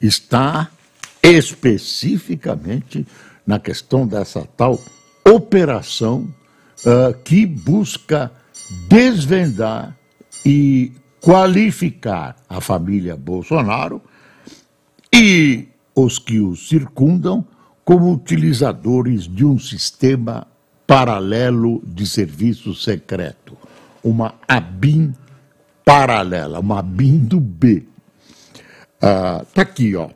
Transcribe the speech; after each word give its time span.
está 0.00 0.70
especificamente 1.22 3.06
na 3.46 3.58
questão 3.58 4.06
dessa 4.06 4.46
tal 4.56 4.80
operação 5.24 6.28
uh, 6.84 7.14
que 7.24 7.44
busca 7.44 8.30
desvendar 8.88 9.96
e 10.44 10.92
qualificar 11.20 12.36
a 12.48 12.60
família 12.60 13.16
Bolsonaro 13.16 14.00
e 15.12 15.68
os 15.94 16.18
que 16.18 16.38
o 16.40 16.54
circundam 16.54 17.44
como 17.84 18.12
utilizadores 18.12 19.26
de 19.26 19.44
um 19.44 19.58
sistema 19.58 20.46
paralelo 20.86 21.82
de 21.86 22.06
serviço 22.06 22.74
secreto, 22.74 23.56
uma 24.02 24.34
ABIN 24.46 25.14
paralela, 25.84 26.60
uma 26.60 26.80
ABIN 26.80 27.18
do 27.18 27.40
B. 27.40 27.86
Está 29.00 29.44
ah, 29.56 29.62
aqui, 29.62 29.94
ó. 29.94 30.08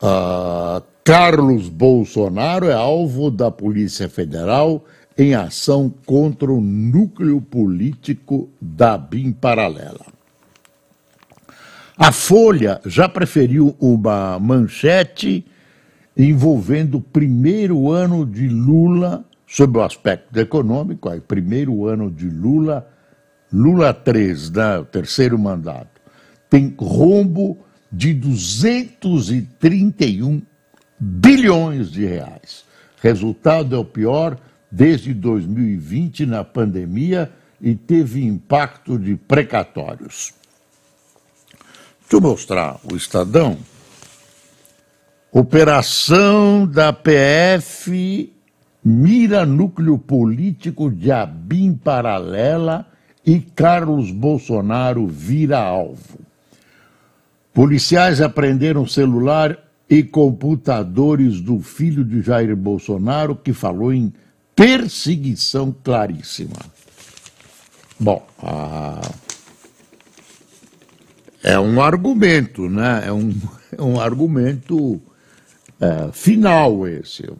Ah, 0.00 0.82
Carlos 1.02 1.68
Bolsonaro 1.68 2.68
é 2.68 2.74
alvo 2.74 3.30
da 3.30 3.50
Polícia 3.50 4.08
Federal 4.08 4.84
em 5.16 5.34
ação 5.34 5.92
contra 6.04 6.52
o 6.52 6.60
núcleo 6.60 7.40
político 7.40 8.48
da 8.60 8.98
BIM 8.98 9.32
paralela. 9.32 10.04
A 11.96 12.10
Folha 12.10 12.80
já 12.84 13.08
preferiu 13.08 13.76
uma 13.78 14.38
manchete 14.38 15.46
envolvendo 16.16 16.98
o 16.98 17.00
primeiro 17.00 17.90
ano 17.90 18.26
de 18.26 18.48
Lula, 18.48 19.24
sob 19.46 19.78
o 19.78 19.82
aspecto 19.82 20.36
econômico, 20.38 21.08
aí, 21.08 21.20
primeiro 21.20 21.86
ano 21.86 22.10
de 22.10 22.28
Lula, 22.28 22.86
Lula 23.52 23.94
3, 23.94 24.50
né, 24.50 24.78
o 24.78 24.84
terceiro 24.84 25.38
mandato, 25.38 25.93
tem 26.54 26.72
rombo 26.78 27.58
de 27.90 28.14
231 28.14 30.40
bilhões 31.00 31.90
de 31.90 32.06
reais. 32.06 32.64
Resultado 33.02 33.74
é 33.74 33.78
o 33.78 33.84
pior 33.84 34.38
desde 34.70 35.12
2020 35.12 36.26
na 36.26 36.44
pandemia 36.44 37.32
e 37.60 37.74
teve 37.74 38.24
impacto 38.24 38.96
de 38.96 39.16
precatórios. 39.16 40.32
Deixa 42.02 42.12
eu 42.12 42.20
mostrar 42.20 42.78
o 42.84 42.94
Estadão. 42.94 43.58
Operação 45.32 46.68
da 46.68 46.92
PF 46.92 48.32
mira 48.84 49.44
núcleo 49.44 49.98
político 49.98 50.88
de 50.88 51.10
Abim 51.10 51.74
Paralela 51.74 52.86
e 53.26 53.40
Carlos 53.40 54.12
Bolsonaro 54.12 55.08
vira 55.08 55.58
alvo. 55.58 56.20
Policiais 57.54 58.20
apreenderam 58.20 58.84
celular 58.84 59.56
e 59.88 60.02
computadores 60.02 61.40
do 61.40 61.60
filho 61.60 62.04
de 62.04 62.20
Jair 62.20 62.56
Bolsonaro, 62.56 63.36
que 63.36 63.52
falou 63.52 63.92
em 63.92 64.12
perseguição 64.56 65.72
claríssima. 65.84 66.56
Bom, 67.98 68.26
é 71.44 71.56
um 71.56 71.80
argumento, 71.80 72.68
né? 72.68 73.04
É 73.06 73.12
um, 73.12 73.32
é 73.78 73.82
um 73.82 74.00
argumento 74.00 75.00
é, 75.80 76.10
final 76.10 76.88
esse, 76.88 77.30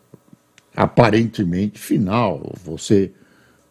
aparentemente 0.77 1.81
final. 1.81 2.55
Você 2.65 3.13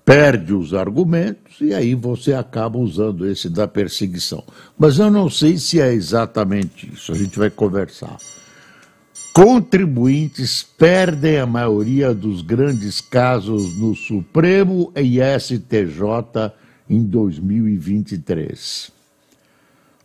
perde 0.05 0.53
os 0.53 0.73
argumentos 0.73 1.61
e 1.61 1.73
aí 1.73 1.95
você 1.95 2.33
acaba 2.33 2.77
usando 2.77 3.27
esse 3.27 3.49
da 3.49 3.67
perseguição. 3.67 4.43
Mas 4.77 4.99
eu 4.99 5.09
não 5.09 5.29
sei 5.29 5.57
se 5.57 5.79
é 5.79 5.93
exatamente 5.93 6.91
isso. 6.93 7.11
A 7.11 7.15
gente 7.15 7.39
vai 7.39 7.49
conversar 7.49 8.17
contribuintes 9.33 10.61
perdem 10.61 11.39
a 11.39 11.45
maioria 11.47 12.13
dos 12.13 12.43
grandes 12.43 13.01
casos 13.01 13.75
no 13.79 13.95
Supremo 13.95 14.93
e 14.95 15.17
STJ 15.39 16.53
em 16.87 17.01
2023. 17.01 18.91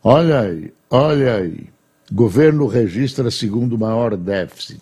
Olha 0.03 0.41
aí, 0.41 0.73
olha 0.89 1.35
aí. 1.35 1.67
Governo 2.11 2.67
registra 2.67 3.31
segundo 3.31 3.77
maior 3.77 4.17
déficit. 4.17 4.81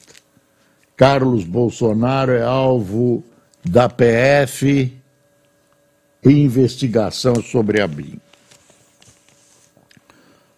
Carlos 0.97 1.43
Bolsonaro 1.43 2.31
é 2.31 2.43
alvo 2.43 3.25
da 3.65 3.89
PF 3.89 4.96
investigação 6.31 7.37
sobre 7.43 7.81
a 7.81 7.87
BIM. 7.87 8.21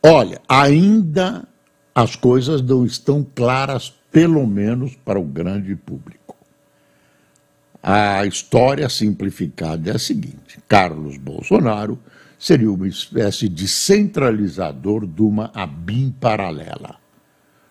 Olha, 0.02 0.40
ainda 0.48 1.46
as 1.94 2.14
coisas 2.14 2.62
não 2.62 2.86
estão 2.86 3.26
claras, 3.34 3.92
pelo 4.10 4.46
menos 4.46 4.94
para 4.94 5.18
o 5.18 5.24
grande 5.24 5.74
público. 5.74 6.36
A 7.82 8.24
história 8.26 8.88
simplificada 8.88 9.90
é 9.90 9.94
a 9.96 9.98
seguinte: 9.98 10.58
Carlos 10.68 11.16
Bolsonaro 11.16 11.98
seria 12.38 12.70
uma 12.70 12.86
espécie 12.86 13.48
de 13.48 13.66
centralizador 13.66 15.06
de 15.06 15.22
uma 15.22 15.50
ABIM 15.54 16.14
paralela. 16.20 16.96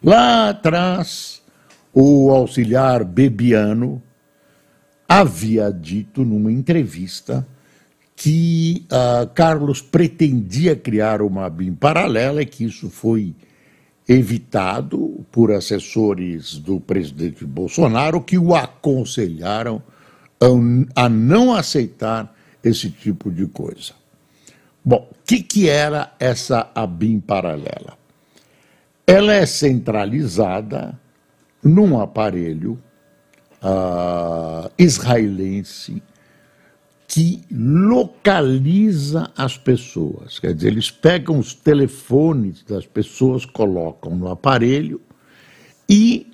Lá 0.04 0.50
atrás, 0.50 1.42
o 1.94 2.30
auxiliar 2.32 3.04
Bebiano 3.04 4.02
havia 5.08 5.72
dito 5.72 6.24
numa 6.26 6.52
entrevista 6.52 7.48
que 8.18 8.84
uh, 8.92 9.28
Carlos 9.36 9.80
pretendia 9.80 10.76
criar 10.76 11.22
uma 11.22 11.46
ABIM 11.46 11.76
paralela 11.76 12.42
e 12.42 12.48
que 12.48 12.66
isso 12.66 12.90
foi 12.90 13.36
evitado 14.10 15.24
por 15.32 15.52
assessores 15.52 16.58
do 16.58 16.80
presidente 16.80 17.46
Bolsonaro 17.46 18.20
que 18.20 18.36
o 18.36 18.56
aconselharam 18.56 19.84
a 20.96 21.08
não 21.08 21.54
aceitar 21.54 22.36
esse 22.64 22.90
tipo 22.90 23.32
de 23.32 23.46
coisa. 23.46 23.94
Bom, 24.84 25.08
o 25.12 25.16
que, 25.24 25.44
que 25.44 25.70
era 25.70 26.12
essa 26.20 26.72
ABIM 26.74 27.20
paralela? 27.20 27.96
Ela 29.06 29.34
é 29.34 29.46
centralizada 29.46 31.00
num 31.64 32.00
aparelho 32.00 32.82
uh, 33.62 34.72
israelense 34.76 36.02
que 37.08 37.42
localiza 37.50 39.32
as 39.36 39.58
pessoas. 39.58 40.40
Quer 40.40 40.54
dizer, 40.54 40.68
eles 40.68 40.92
pegam 40.92 41.40
os 41.40 41.54
telefones 41.54 42.64
das 42.64 42.86
pessoas, 42.86 43.46
colocam 43.46 44.14
no 44.14 44.28
aparelho 44.28 45.02
e 45.90 46.28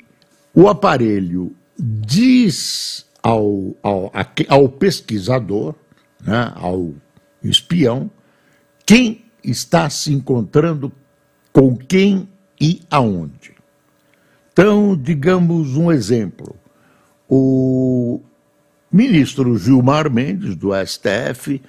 o 0.54 0.68
aparelho 0.68 1.56
diz 1.78 3.06
ao, 3.22 3.76
ao, 3.84 4.12
ao 4.50 4.70
pesquisador, 4.70 5.76
né, 6.22 6.52
ao 6.56 6.92
espião, 7.44 8.10
quem 8.86 9.24
está 9.44 9.90
se 9.90 10.12
encontrando 10.12 10.92
com 11.52 11.78
quem 11.78 12.28
e 12.60 12.81
aonde. 12.90 13.54
Então, 14.52 14.96
digamos 14.96 15.76
um 15.76 15.92
exemplo. 15.92 16.56
O 17.28 18.22
Ministro 18.94 19.57
Gilmar 19.57 20.07
Mendes, 20.12 20.56
do 20.56 20.69
STF, 20.86 21.60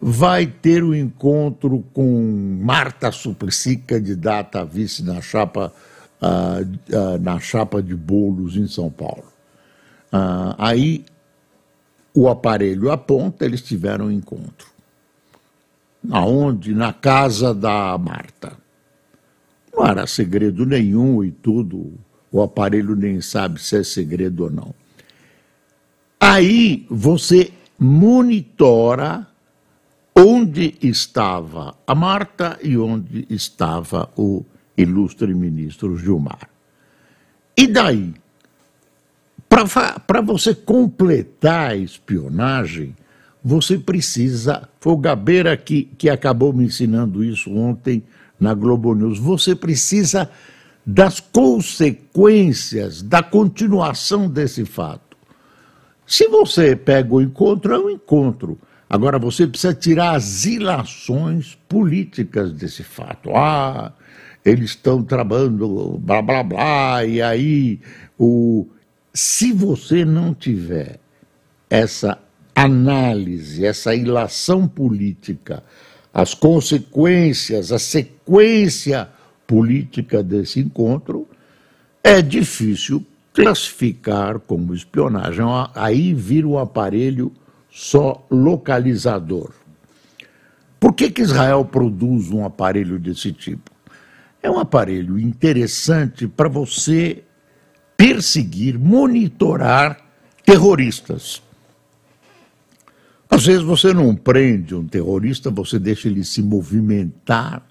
vai 0.00 0.46
ter 0.46 0.82
o 0.82 0.88
um 0.88 0.94
encontro 0.94 1.84
com 1.92 2.58
Marta 2.62 3.12
Suplicy, 3.12 3.76
candidata 3.76 4.62
a 4.62 4.64
vice 4.64 5.02
na 5.04 5.20
chapa, 5.20 5.70
uh, 6.22 6.96
uh, 6.96 7.18
na 7.20 7.38
chapa 7.38 7.82
de 7.82 7.94
bolos 7.94 8.56
em 8.56 8.66
São 8.66 8.90
Paulo. 8.90 9.30
Uh, 10.10 10.56
aí 10.56 11.04
o 12.14 12.30
aparelho 12.30 12.90
aponta, 12.90 13.44
eles 13.44 13.60
tiveram 13.60 14.06
um 14.06 14.10
encontro. 14.10 14.70
Aonde? 16.10 16.74
Na 16.74 16.94
casa 16.94 17.52
da 17.52 17.96
Marta. 17.98 18.54
Não 19.70 19.86
era 19.86 20.06
segredo 20.06 20.64
nenhum 20.64 21.22
e 21.22 21.30
tudo, 21.30 21.92
o 22.32 22.40
aparelho 22.40 22.96
nem 22.96 23.20
sabe 23.20 23.60
se 23.60 23.76
é 23.76 23.84
segredo 23.84 24.44
ou 24.44 24.50
não. 24.50 24.74
Aí 26.20 26.86
você 26.90 27.50
monitora 27.78 29.26
onde 30.14 30.74
estava 30.82 31.74
a 31.86 31.94
Marta 31.94 32.58
e 32.62 32.76
onde 32.76 33.26
estava 33.30 34.10
o 34.16 34.44
ilustre 34.76 35.34
ministro 35.34 35.96
Gilmar. 35.96 36.48
E 37.56 37.66
daí? 37.66 38.14
Para 39.48 40.20
você 40.20 40.54
completar 40.54 41.70
a 41.70 41.76
espionagem, 41.76 42.94
você 43.42 43.78
precisa. 43.78 44.68
Foi 44.78 44.92
o 44.92 44.98
Gabeira 44.98 45.56
que, 45.56 45.84
que 45.98 46.08
acabou 46.08 46.52
me 46.52 46.64
ensinando 46.64 47.24
isso 47.24 47.50
ontem 47.50 48.02
na 48.38 48.54
Globo 48.54 48.94
News. 48.94 49.18
Você 49.18 49.54
precisa 49.56 50.30
das 50.86 51.18
consequências, 51.18 53.02
da 53.02 53.22
continuação 53.22 54.28
desse 54.28 54.64
fato. 54.64 55.09
Se 56.10 56.26
você 56.26 56.74
pega 56.74 57.14
o 57.14 57.22
encontro, 57.22 57.72
é 57.72 57.78
um 57.78 57.88
encontro. 57.88 58.58
Agora 58.88 59.16
você 59.16 59.46
precisa 59.46 59.72
tirar 59.72 60.16
as 60.16 60.44
ilações 60.44 61.56
políticas 61.68 62.52
desse 62.52 62.82
fato. 62.82 63.30
Ah, 63.32 63.92
eles 64.44 64.70
estão 64.70 65.04
trabalhando 65.04 66.00
blá 66.00 66.20
blá 66.20 66.42
blá, 66.42 67.04
e 67.04 67.22
aí 67.22 67.78
o. 68.18 68.66
Se 69.14 69.52
você 69.52 70.04
não 70.04 70.34
tiver 70.34 70.98
essa 71.70 72.18
análise, 72.56 73.64
essa 73.64 73.94
ilação 73.94 74.66
política, 74.66 75.62
as 76.12 76.34
consequências, 76.34 77.70
a 77.70 77.78
sequência 77.78 79.08
política 79.46 80.24
desse 80.24 80.58
encontro, 80.58 81.28
é 82.02 82.20
difícil 82.20 83.06
classificar 83.42 84.38
como 84.38 84.74
espionagem. 84.74 85.44
Aí 85.74 86.12
vira 86.12 86.46
um 86.46 86.58
aparelho 86.58 87.32
só 87.70 88.26
localizador. 88.30 89.52
Por 90.78 90.94
que, 90.94 91.10
que 91.10 91.22
Israel 91.22 91.64
produz 91.64 92.30
um 92.30 92.44
aparelho 92.44 92.98
desse 92.98 93.32
tipo? 93.32 93.70
É 94.42 94.50
um 94.50 94.58
aparelho 94.58 95.18
interessante 95.18 96.26
para 96.26 96.48
você 96.48 97.22
perseguir, 97.96 98.78
monitorar 98.78 99.98
terroristas. 100.44 101.42
Às 103.28 103.46
vezes 103.46 103.62
você 103.62 103.92
não 103.92 104.16
prende 104.16 104.74
um 104.74 104.86
terrorista, 104.86 105.50
você 105.50 105.78
deixa 105.78 106.08
ele 106.08 106.24
se 106.24 106.42
movimentar 106.42 107.62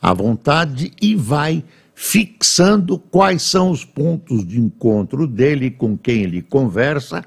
à 0.00 0.12
vontade 0.12 0.90
e 1.00 1.14
vai 1.14 1.62
fixando 1.94 2.98
quais 2.98 3.42
são 3.42 3.70
os 3.70 3.84
pontos 3.84 4.46
de 4.46 4.58
encontro 4.60 5.26
dele, 5.26 5.70
com 5.70 5.96
quem 5.96 6.22
ele 6.22 6.42
conversa, 6.42 7.24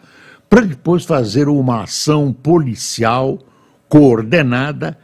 para 0.50 0.62
depois 0.62 1.06
fazer 1.06 1.48
uma 1.48 1.84
ação 1.84 2.34
policial 2.34 3.40
coordenada 3.88 4.98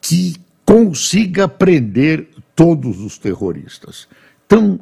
que 0.00 0.36
consiga 0.66 1.46
prender 1.46 2.28
todos 2.54 3.00
os 3.00 3.18
terroristas. 3.18 4.08
Então, 4.46 4.80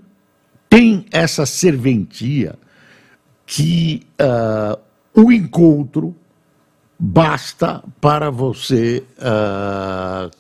tem 0.69 1.05
essa 1.11 1.45
serventia 1.45 2.59
que 3.45 4.07
uh, 4.21 4.79
o 5.15 5.31
encontro 5.31 6.17
basta 6.99 7.83
para 8.01 8.31
você 8.31 9.05
uh, 9.19 10.31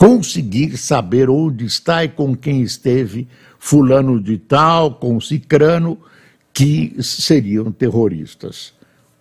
conseguir 0.00 0.78
saber 0.78 1.28
onde 1.28 1.66
está 1.66 2.02
e 2.02 2.08
com 2.08 2.34
quem 2.34 2.62
esteve 2.62 3.28
fulano 3.58 4.18
de 4.18 4.38
tal, 4.38 4.94
com 4.94 5.20
cicrano, 5.20 5.98
que 6.54 6.96
seriam 7.02 7.70
terroristas. 7.70 8.72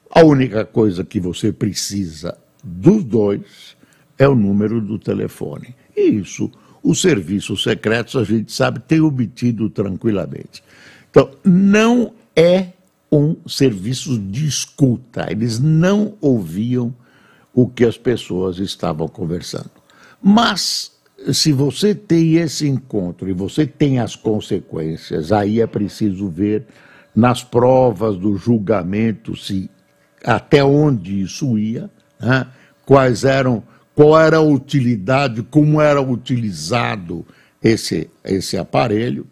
A 0.09 0.23
única 0.23 0.63
coisa 0.63 1.03
que 1.03 1.19
você 1.19 1.51
precisa 1.51 2.37
dos 2.63 3.03
dois 3.03 3.75
é 4.17 4.25
o 4.25 4.33
número 4.33 4.79
do 4.79 4.97
telefone. 4.97 5.75
E 5.97 6.11
isso 6.11 6.49
os 6.81 7.01
serviços 7.01 7.61
secretos, 7.61 8.15
a 8.15 8.23
gente 8.23 8.49
sabe, 8.53 8.79
têm 8.79 9.01
obtido 9.01 9.69
tranquilamente. 9.69 10.63
Então, 11.11 11.29
não 11.43 12.13
é 12.33 12.67
um 13.11 13.35
serviço 13.45 14.17
de 14.17 14.47
escuta. 14.47 15.27
Eles 15.29 15.59
não 15.59 16.13
ouviam 16.21 16.95
o 17.53 17.67
que 17.67 17.83
as 17.83 17.97
pessoas 17.97 18.59
estavam 18.59 19.09
conversando. 19.09 19.78
Mas, 20.21 20.91
se 21.31 21.51
você 21.51 21.95
tem 21.95 22.35
esse 22.35 22.67
encontro 22.67 23.29
e 23.29 23.33
você 23.33 23.65
tem 23.65 23.99
as 23.99 24.15
consequências, 24.15 25.31
aí 25.31 25.61
é 25.61 25.67
preciso 25.67 26.29
ver 26.29 26.65
nas 27.15 27.43
provas 27.43 28.17
do 28.17 28.35
julgamento 28.35 29.35
se 29.35 29.69
até 30.23 30.63
onde 30.63 31.21
isso 31.21 31.57
ia, 31.57 31.89
né? 32.19 32.47
quais 32.85 33.23
eram, 33.23 33.63
qual 33.95 34.19
era 34.19 34.37
a 34.37 34.41
utilidade, 34.41 35.43
como 35.43 35.79
era 35.79 36.01
utilizado 36.01 37.25
esse, 37.63 38.09
esse 38.23 38.57
aparelho. 38.57 39.25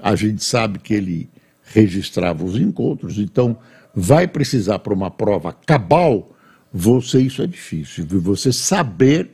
A 0.00 0.14
gente 0.14 0.44
sabe 0.44 0.78
que 0.78 0.94
ele 0.94 1.28
registrava 1.62 2.44
os 2.44 2.56
encontros, 2.56 3.18
então 3.18 3.58
vai 3.94 4.26
precisar 4.26 4.78
para 4.78 4.94
uma 4.94 5.10
prova 5.10 5.52
cabal, 5.52 6.34
você 6.72 7.20
isso 7.20 7.42
é 7.42 7.46
difícil, 7.46 8.06
você 8.06 8.52
saber 8.52 9.32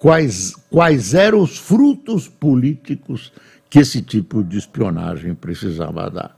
quais, 0.00 0.56
quais 0.70 1.14
eram 1.14 1.40
os 1.42 1.58
frutos 1.58 2.26
políticos 2.26 3.30
que 3.68 3.78
esse 3.78 4.02
tipo 4.02 4.42
de 4.42 4.58
espionagem 4.58 5.34
precisava 5.34 6.10
dar. 6.10 6.36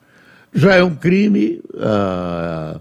Já 0.52 0.74
é 0.74 0.82
um 0.82 0.94
crime, 0.94 1.62
uh, 1.72 2.78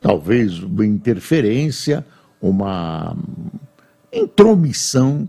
talvez 0.00 0.62
uma 0.62 0.84
interferência, 0.84 2.04
uma 2.42 3.16
intromissão 4.12 5.26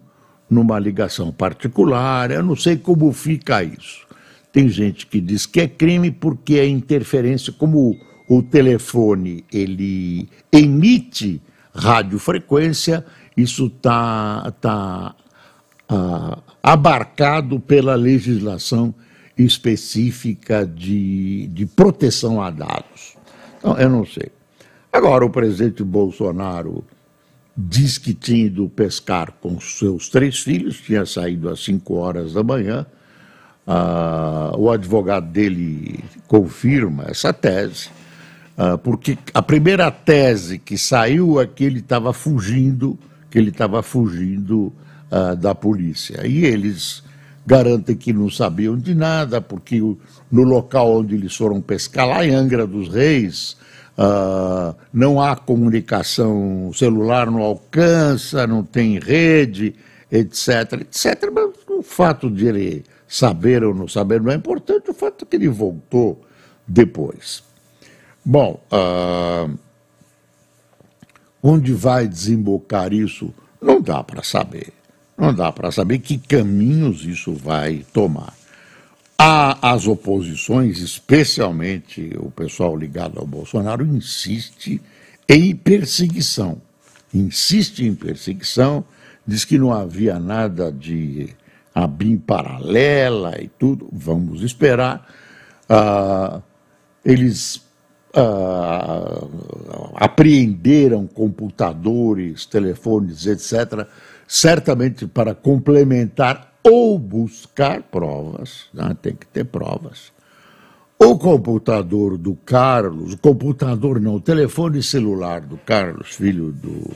numa 0.50 0.80
ligação 0.80 1.32
particular, 1.32 2.32
eu 2.32 2.44
não 2.44 2.56
sei 2.56 2.76
como 2.76 3.14
fica 3.14 3.64
isso. 3.64 4.06
Tem 4.52 4.68
gente 4.68 5.06
que 5.06 5.22
diz 5.22 5.46
que 5.46 5.62
é 5.62 5.68
crime 5.68 6.10
porque 6.10 6.56
é 6.56 6.68
interferência, 6.68 7.54
como 7.54 7.96
o, 8.28 8.42
telefone 8.42 9.46
ele 9.54 10.28
emite 10.52 11.42
radiofrequência, 11.74 13.06
isso 13.38 13.68
está 13.68 14.51
tá, 14.60 15.16
ah, 15.88 16.39
abarcado 16.62 17.60
pela 17.60 17.95
legislação 17.95 18.94
específica 19.38 20.66
de, 20.66 21.48
de 21.48 21.66
proteção 21.66 22.42
a 22.42 22.50
dados. 22.50 23.16
Então, 23.60 23.78
eu 23.78 23.89
não 23.89 24.06
sei. 24.06 24.31
Agora, 24.92 25.24
o 25.24 25.30
presidente 25.30 25.84
Bolsonaro 25.84 26.84
diz 27.56 27.98
que 27.98 28.13
tinha 28.13 28.45
ido 28.45 28.68
pescar 28.69 29.31
com 29.40 29.60
seus 29.60 30.10
três 30.10 30.40
filhos, 30.40 30.80
tinha 30.80 31.06
saído 31.06 31.50
às 31.50 31.63
5 31.63 31.94
horas 31.95 32.33
da 32.33 32.44
manhã, 32.44 32.86
ah, 33.66 34.54
o 34.57 34.71
advogado 34.71 35.28
dele 35.28 36.04
confirma 36.28 37.06
essa 37.09 37.33
tese, 37.33 37.90
ah, 38.57 38.78
porque 38.78 39.18
a 39.33 39.42
primeira 39.42 39.92
tese 39.92 40.57
que 40.57 40.78
saiu 40.78 41.40
é 41.42 41.45
que 41.45 41.64
ele 41.64 41.80
estava 41.80 42.14
fugindo, 42.14 42.97
que 43.30 43.38
ele 43.38 43.50
estava 43.50 43.81
fugindo 43.84 44.74
ah, 45.10 45.36
da 45.36 45.56
polícia. 45.56 46.26
E 46.28 46.46
eles 46.46 47.04
garantem 47.46 47.96
que 47.96 48.12
não 48.12 48.30
sabiam 48.30 48.78
de 48.78 48.94
nada, 48.94 49.40
porque 49.40 49.81
o, 49.81 49.98
no 50.30 50.44
local 50.44 51.00
onde 51.00 51.16
eles 51.16 51.34
foram 51.36 51.62
pescar, 51.62 52.06
lá 52.06 52.26
em 52.26 52.36
Angra 52.36 52.68
dos 52.68 52.90
Reis, 52.90 53.56
Uh, 53.98 54.76
não 54.94 55.19
há 55.19 55.36
comunicação 55.36 56.72
celular, 56.72 57.31
não 57.31 57.42
alcança, 57.42 58.46
não 58.46 58.64
tem 58.64 59.00
rede, 59.00 59.74
etc, 60.12 60.81
etc. 60.81 61.31
Mas 61.34 61.50
o 61.68 61.81
fato 61.81 62.30
de 62.30 62.46
ele 62.46 62.86
saber 63.07 63.64
ou 63.64 63.74
não 63.74 63.88
saber 63.88 64.22
não 64.22 64.31
é 64.31 64.36
importante, 64.36 64.92
o 64.92 64.94
fato 64.94 65.26
é 65.26 65.28
que 65.28 65.36
ele 65.36 65.48
voltou 65.48 66.24
depois. 66.68 67.44
Bom, 68.24 68.62
uh, 68.72 69.57
onde 71.42 71.74
vai 71.74 72.08
desembocar 72.08 72.94
isso, 72.94 73.34
não 73.62 73.82
dá 73.82 74.04
para 74.04 74.24
saber. 74.24 74.74
Não 75.18 75.34
dá 75.34 75.52
para 75.52 75.72
saber 75.72 76.00
que 76.00 76.18
caminhos 76.18 77.04
isso 77.04 77.34
vai 77.34 77.84
tomar. 77.92 78.34
Há 79.18 79.74
as 79.74 79.88
oposições, 79.88 80.80
especialmente 80.80 82.12
o 82.20 82.30
pessoal 82.30 82.78
ligado 82.78 83.20
ao 83.20 83.26
Bolsonaro, 83.26 83.84
insiste 83.84 84.80
em 85.28 85.56
perseguição. 85.56 86.62
Insiste 87.12 87.84
em 87.84 87.96
perseguição, 87.96 88.86
diz 89.26 89.44
que 89.44 89.58
não 89.58 89.74
havia 89.74 90.20
nada 90.20 90.72
de 90.72 91.30
a 91.74 91.88
BIM 91.88 92.18
paralela 92.18 93.42
e 93.42 93.48
tudo, 93.48 93.88
vamos 93.92 94.44
esperar. 94.44 95.08
Ah, 95.70 96.42
eles 97.04 97.62
ah, 98.19 99.28
apreenderam 99.94 101.06
computadores, 101.06 102.47
telefones, 102.47 103.28
etc., 103.28 103.88
certamente 104.28 105.06
para 105.06 105.36
complementar 105.36 106.54
ou 106.64 106.97
buscar 106.97 107.83
provas, 107.83 108.66
né? 108.74 108.95
tem 109.02 109.16
que 109.16 109.28
ter 109.28 109.45
provas. 109.45 110.12
O 111.00 111.16
computador 111.18 112.18
do 112.18 112.36
Carlos, 112.36 113.14
o 113.14 113.18
computador 113.19 114.02
não, 114.02 114.16
o 114.16 114.21
telefone 114.21 114.81
celular 114.81 115.42
do 115.42 115.57
Carlos, 115.57 116.16
filho 116.16 116.52
do 116.52 116.92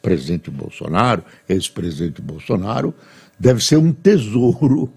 presidente 0.00 0.50
Bolsonaro, 0.50 1.22
ex-presidente 1.46 2.22
Bolsonaro, 2.22 2.94
deve 3.38 3.62
ser 3.62 3.76
um 3.76 3.92
tesouro 3.92 4.90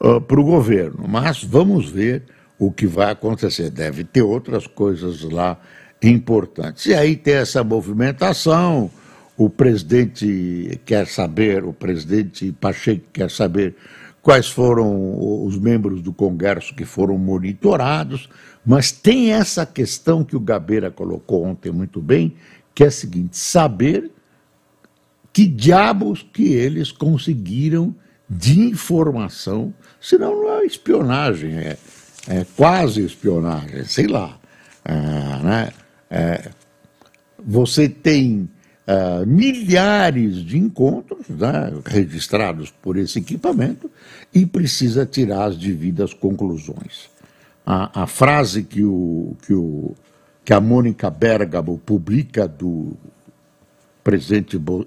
uh, 0.00 0.18
para 0.18 0.40
o 0.40 0.44
governo. 0.44 1.04
Mas 1.06 1.44
vamos 1.44 1.90
ver 1.90 2.24
o 2.58 2.72
que 2.72 2.86
vai 2.86 3.12
acontecer. 3.12 3.70
Deve 3.70 4.04
ter 4.04 4.22
outras 4.22 4.66
coisas 4.66 5.22
lá 5.22 5.58
importantes. 6.02 6.86
E 6.86 6.94
aí 6.94 7.16
tem 7.16 7.34
essa 7.34 7.62
movimentação. 7.62 8.90
O 9.36 9.48
presidente 9.48 10.80
quer 10.84 11.06
saber, 11.06 11.64
o 11.64 11.72
presidente 11.72 12.50
Pacheco 12.52 13.04
quer 13.12 13.30
saber 13.30 13.76
quais 14.20 14.48
foram 14.48 15.44
os 15.44 15.58
membros 15.58 16.02
do 16.02 16.12
Congresso 16.12 16.74
que 16.74 16.84
foram 16.84 17.16
monitorados, 17.16 18.28
mas 18.66 18.90
tem 18.90 19.32
essa 19.32 19.64
questão 19.64 20.24
que 20.24 20.36
o 20.36 20.40
Gabeira 20.40 20.90
colocou 20.90 21.44
ontem 21.44 21.70
muito 21.70 22.00
bem, 22.00 22.34
que 22.74 22.82
é 22.82 22.88
a 22.88 22.90
seguinte: 22.90 23.36
saber 23.36 24.10
que 25.32 25.46
diabos 25.46 26.26
que 26.32 26.52
eles 26.52 26.90
conseguiram 26.90 27.94
de 28.28 28.60
informação, 28.60 29.72
senão 30.00 30.42
não 30.42 30.60
é 30.60 30.66
espionagem, 30.66 31.56
é, 31.56 31.78
é 32.28 32.44
quase 32.56 33.04
espionagem, 33.04 33.84
sei 33.84 34.06
lá. 34.06 34.38
É, 34.84 34.92
né? 35.42 35.72
É, 36.10 36.50
você 37.38 37.88
tem 37.88 38.48
uh, 38.86 39.26
milhares 39.26 40.36
de 40.36 40.58
encontros 40.58 41.28
né, 41.28 41.72
registrados 41.86 42.70
por 42.70 42.96
esse 42.96 43.18
equipamento 43.18 43.90
e 44.34 44.44
precisa 44.44 45.06
tirar 45.06 45.44
as 45.44 45.56
devidas 45.56 46.12
conclusões. 46.12 47.08
A, 47.64 48.02
a 48.02 48.06
frase 48.06 48.62
que, 48.62 48.82
o, 48.82 49.36
que, 49.46 49.54
o, 49.54 49.94
que 50.44 50.52
a 50.52 50.60
Mônica 50.60 51.10
Bergamo 51.10 51.78
publica 51.78 52.46
do 52.48 52.96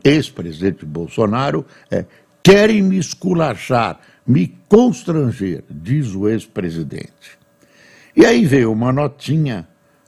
ex-presidente 0.04 0.86
Bolsonaro 0.86 1.66
é 1.90 2.06
querem 2.44 2.82
me 2.82 2.98
esculachar, 2.98 4.00
me 4.26 4.56
constranger, 4.70 5.64
diz 5.70 6.14
o 6.14 6.28
ex-presidente. 6.28 7.40
E 8.16 8.26
aí 8.26 8.46
veio 8.46 8.72
uma 8.72 8.92
notinha 8.92 9.68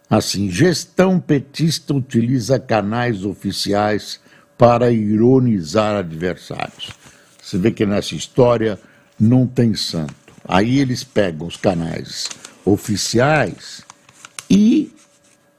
assim: 0.10 0.50
gestão 0.50 1.20
petista 1.20 1.94
utiliza 1.94 2.60
canais 2.60 3.26
oficiais 3.26 4.20
para 4.58 4.92
ironizar 4.92 5.96
adversários. 5.96 6.92
Você 7.42 7.58
vê 7.58 7.72
que 7.72 7.86
nessa 7.86 8.16
história 8.16 8.80
não 9.20 9.46
tem 9.48 9.74
santo. 9.74 10.16
Aí 10.48 10.80
eles 10.80 11.04
pegam 11.04 11.48
os 11.48 11.58
canais 11.58 12.30
oficiais 12.66 13.84
e 14.50 14.94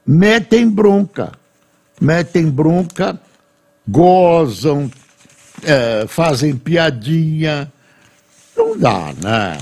metem 0.05 0.69
bronca. 0.69 1.31
Metem 1.99 2.49
bronca 2.49 3.19
gozam, 3.87 4.89
é, 5.63 6.05
fazem 6.07 6.55
piadinha. 6.55 7.71
Não 8.55 8.77
dá, 8.77 9.13
né? 9.21 9.57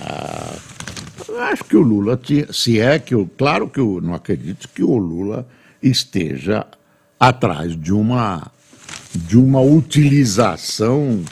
Acho 1.52 1.64
que 1.64 1.76
o 1.76 1.82
Lula, 1.82 2.18
tinha, 2.18 2.52
se 2.52 2.80
é 2.80 3.00
que 3.00 3.14
eu, 3.14 3.30
claro 3.38 3.68
que 3.70 3.80
eu 3.80 4.00
não 4.02 4.14
acredito 4.14 4.70
que 4.70 4.84
o 4.84 4.98
Lula 4.98 5.48
esteja 5.82 6.66
atrás 7.20 7.76
de 7.76 7.94
uma, 7.94 8.52
de 9.16 9.38
uma 9.38 9.62
utilização 9.62 11.24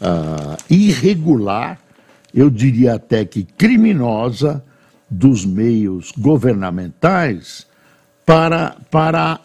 uh, 0.00 0.56
irregular, 0.68 1.78
eu 2.34 2.50
diria 2.50 2.94
até 2.94 3.24
que 3.24 3.44
criminosa, 3.44 4.62
dos 5.08 5.44
meios 5.44 6.12
governamentais 6.18 7.66
para, 8.24 8.76
para 8.90 9.40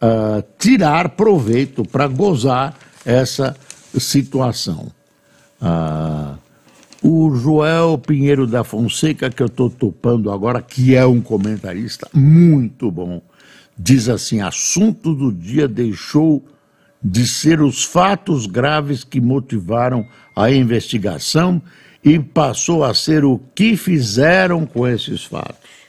uh, 0.00 0.44
tirar 0.58 1.10
proveito, 1.10 1.84
para 1.84 2.06
gozar 2.06 2.76
essa 3.04 3.56
situação. 3.98 4.92
Uh, 5.60 6.38
o 7.06 7.36
Joel 7.36 7.98
Pinheiro 7.98 8.46
da 8.46 8.64
Fonseca, 8.64 9.28
que 9.28 9.42
eu 9.42 9.46
estou 9.46 9.68
topando 9.68 10.30
agora, 10.30 10.62
que 10.62 10.94
é 10.96 11.04
um 11.04 11.20
comentarista 11.20 12.08
muito 12.14 12.90
bom, 12.90 13.20
diz 13.78 14.08
assim: 14.08 14.40
assunto 14.40 15.14
do 15.14 15.30
dia 15.30 15.68
deixou 15.68 16.42
de 17.02 17.28
ser 17.28 17.60
os 17.60 17.84
fatos 17.84 18.46
graves 18.46 19.04
que 19.04 19.20
motivaram 19.20 20.06
a 20.34 20.50
investigação 20.50 21.60
e 22.02 22.18
passou 22.18 22.82
a 22.82 22.94
ser 22.94 23.22
o 23.22 23.38
que 23.54 23.76
fizeram 23.76 24.64
com 24.64 24.88
esses 24.88 25.24
fatos. 25.24 25.84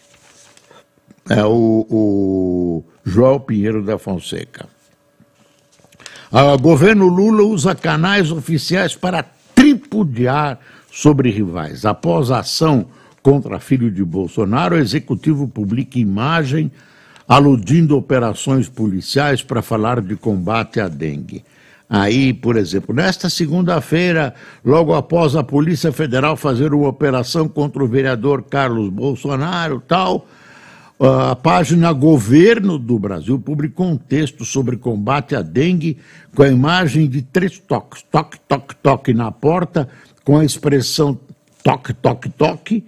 É 1.30 1.46
o, 1.46 1.88
o 1.90 2.84
João 3.06 3.40
Pinheiro 3.40 3.82
da 3.82 3.98
Fonseca. 3.98 4.68
O 6.30 6.58
governo 6.58 7.08
Lula 7.08 7.44
usa 7.44 7.74
canais 7.74 8.32
oficiais 8.32 8.96
para 8.96 9.24
tripudiar 9.56 10.60
sobre 10.96 11.30
rivais. 11.30 11.84
Após 11.84 12.32
a 12.32 12.40
ação 12.40 12.86
contra 13.22 13.60
filho 13.60 13.92
de 13.92 14.02
Bolsonaro, 14.02 14.76
o 14.76 14.80
executivo 14.80 15.46
publica 15.46 16.00
imagem 16.00 16.72
aludindo 17.28 17.98
operações 17.98 18.70
policiais 18.70 19.44
para 19.44 19.62
falar 19.62 20.00
de 20.00 20.16
combate 20.16 20.80
à 20.80 20.88
dengue. 20.88 21.44
Aí, 21.90 22.34
por 22.34 22.56
exemplo, 22.56 22.96
nesta 22.96 23.30
segunda-feira, 23.30 24.34
logo 24.64 24.94
após 24.94 25.36
a 25.36 25.44
Polícia 25.44 25.92
Federal 25.92 26.38
fazer 26.38 26.74
uma 26.74 26.88
operação 26.88 27.46
contra 27.50 27.84
o 27.84 27.88
vereador 27.88 28.44
Carlos 28.44 28.90
Bolsonaro, 28.90 29.84
tal, 29.86 30.26
a 30.98 31.36
página 31.36 31.92
Governo 31.92 32.80
do 32.80 32.98
Brasil 32.98 33.38
publicou 33.38 33.88
um 33.88 33.98
texto 33.98 34.46
sobre 34.46 34.78
combate 34.78 35.36
à 35.36 35.42
dengue 35.42 35.98
com 36.34 36.42
a 36.42 36.48
imagem 36.48 37.10
de 37.10 37.22
três 37.22 37.60
toques, 37.60 38.02
toque, 38.10 38.40
toque, 38.48 38.76
toque 38.78 39.14
na 39.14 39.30
porta, 39.30 39.90
com 40.26 40.40
a 40.40 40.44
expressão 40.44 41.18
toque, 41.64 41.94
toque, 41.94 42.30
toque, 42.30 42.84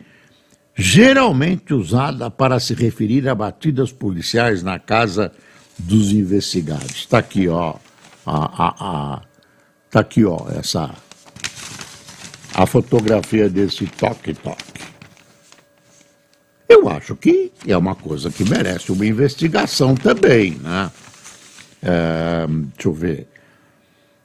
geralmente 0.75 1.74
usada 1.74 2.29
para 2.29 2.60
se 2.60 2.74
referir 2.74 3.29
a 3.29 3.36
batidas 3.36 3.91
policiais 3.91 4.63
na 4.63 4.79
casa 4.79 5.32
dos 5.77 6.12
investigados. 6.12 6.96
Está 6.96 7.20
aqui, 7.20 7.48
ó, 7.48 7.75
a, 8.25 8.65
a, 8.65 8.75
a, 8.79 9.22
tá 9.89 10.00
aqui, 10.00 10.25
ó, 10.25 10.48
essa 10.50 10.94
a 12.53 12.65
fotografia 12.65 13.48
desse 13.48 13.86
toque, 13.86 14.34
toque. 14.34 14.63
Eu 16.67 16.89
acho 16.89 17.15
que 17.15 17.51
é 17.67 17.77
uma 17.77 17.94
coisa 17.94 18.32
que 18.32 18.44
merece 18.44 18.91
uma 18.91 19.06
investigação 19.06 19.94
também, 19.94 20.56
né? 20.56 20.91
É, 21.84 22.48
deixa 22.48 22.89
eu 22.89 22.94
ver. 22.94 23.27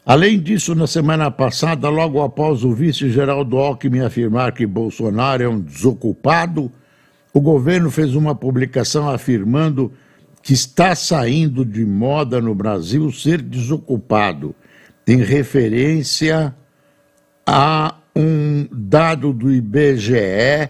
Além 0.05 0.41
disso, 0.41 0.75
na 0.75 0.89
semana 0.89 1.31
passada, 1.31 1.89
logo 1.89 2.21
após 2.23 2.65
o 2.65 2.73
vice-geraldo 2.73 3.57
Alckmin 3.57 4.01
afirmar 4.01 4.53
que 4.53 4.67
Bolsonaro 4.67 5.45
é 5.45 5.49
um 5.49 5.61
desocupado, 5.61 6.73
o 7.33 7.41
governo 7.41 7.89
fez 7.89 8.17
uma 8.17 8.35
publicação 8.35 9.09
afirmando 9.09 9.93
que 10.43 10.53
está 10.53 10.97
saindo 10.97 11.65
de 11.65 11.85
moda 11.87 12.41
no 12.41 12.53
Brasil 12.53 13.13
ser 13.13 13.41
desocupado, 13.41 14.57
em 15.07 15.19
referência 15.19 16.53
a 17.47 17.95
um 18.15 18.67
dado 18.73 19.33
do 19.33 19.53
IBGE 19.53 20.69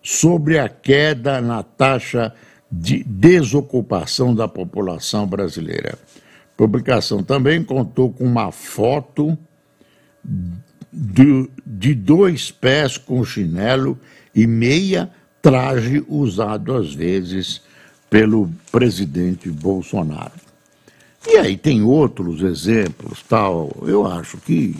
sobre 0.00 0.60
a 0.60 0.68
queda 0.68 1.40
na 1.40 1.64
taxa 1.64 2.32
de 2.70 3.02
desocupação 3.02 4.32
da 4.32 4.46
população 4.46 5.26
brasileira. 5.26 5.98
Publicação 6.56 7.22
também 7.22 7.64
contou 7.64 8.12
com 8.12 8.24
uma 8.24 8.52
foto 8.52 9.36
de, 10.92 11.50
de 11.66 11.94
dois 11.94 12.50
pés 12.50 12.96
com 12.96 13.24
chinelo 13.24 13.98
e 14.34 14.46
meia, 14.46 15.10
traje 15.42 16.04
usado 16.08 16.74
às 16.74 16.94
vezes 16.94 17.60
pelo 18.08 18.48
presidente 18.70 19.50
Bolsonaro. 19.50 20.44
E 21.26 21.36
aí 21.36 21.56
tem 21.56 21.82
outros 21.82 22.42
exemplos, 22.42 23.22
tal. 23.28 23.72
Eu 23.82 24.06
acho 24.06 24.36
que 24.38 24.76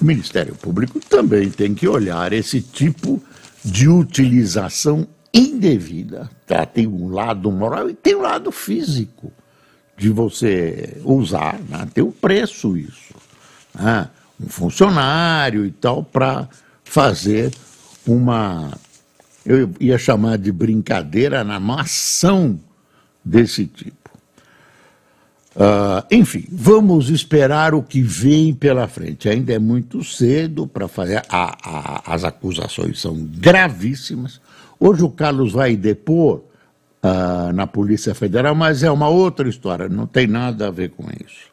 o 0.00 0.04
Ministério 0.04 0.54
Público 0.54 1.00
também 1.00 1.48
tem 1.50 1.74
que 1.74 1.88
olhar 1.88 2.32
esse 2.32 2.60
tipo 2.60 3.22
de 3.64 3.88
utilização 3.88 5.06
indevida. 5.32 6.28
Tá? 6.46 6.66
Tem 6.66 6.86
um 6.86 7.08
lado 7.08 7.50
moral 7.50 7.88
e 7.88 7.94
tem 7.94 8.16
um 8.16 8.22
lado 8.22 8.52
físico 8.52 9.32
de 9.98 10.10
você 10.10 10.96
usar, 11.04 11.58
né? 11.68 11.86
tem 11.92 12.04
um 12.04 12.12
preço 12.12 12.76
isso. 12.76 13.12
Né? 13.74 14.08
Um 14.40 14.48
funcionário 14.48 15.66
e 15.66 15.72
tal, 15.72 16.04
para 16.04 16.48
fazer 16.84 17.52
uma. 18.06 18.70
Eu 19.44 19.70
ia 19.80 19.98
chamar 19.98 20.38
de 20.38 20.52
brincadeira 20.52 21.42
na 21.42 21.58
ação 21.80 22.60
desse 23.24 23.66
tipo. 23.66 23.96
Uh, 25.56 26.06
enfim, 26.08 26.44
vamos 26.52 27.10
esperar 27.10 27.74
o 27.74 27.82
que 27.82 28.00
vem 28.00 28.54
pela 28.54 28.86
frente. 28.86 29.28
Ainda 29.28 29.52
é 29.52 29.58
muito 29.58 30.04
cedo 30.04 30.68
para 30.68 30.86
fazer. 30.86 31.24
A, 31.28 31.56
a, 31.64 32.14
as 32.14 32.22
acusações 32.22 33.00
são 33.00 33.16
gravíssimas. 33.16 34.40
Hoje 34.78 35.02
o 35.02 35.10
Carlos 35.10 35.52
vai 35.52 35.74
depor 35.74 36.44
uh, 37.02 37.52
na 37.52 37.66
Polícia 37.66 38.14
Federal, 38.14 38.54
mas 38.54 38.82
é 38.82 38.90
uma 38.90 39.08
outra 39.08 39.48
história, 39.48 39.88
não 39.88 40.06
tem 40.06 40.26
nada 40.26 40.68
a 40.68 40.70
ver 40.70 40.90
com 40.90 41.04
isso. 41.04 41.48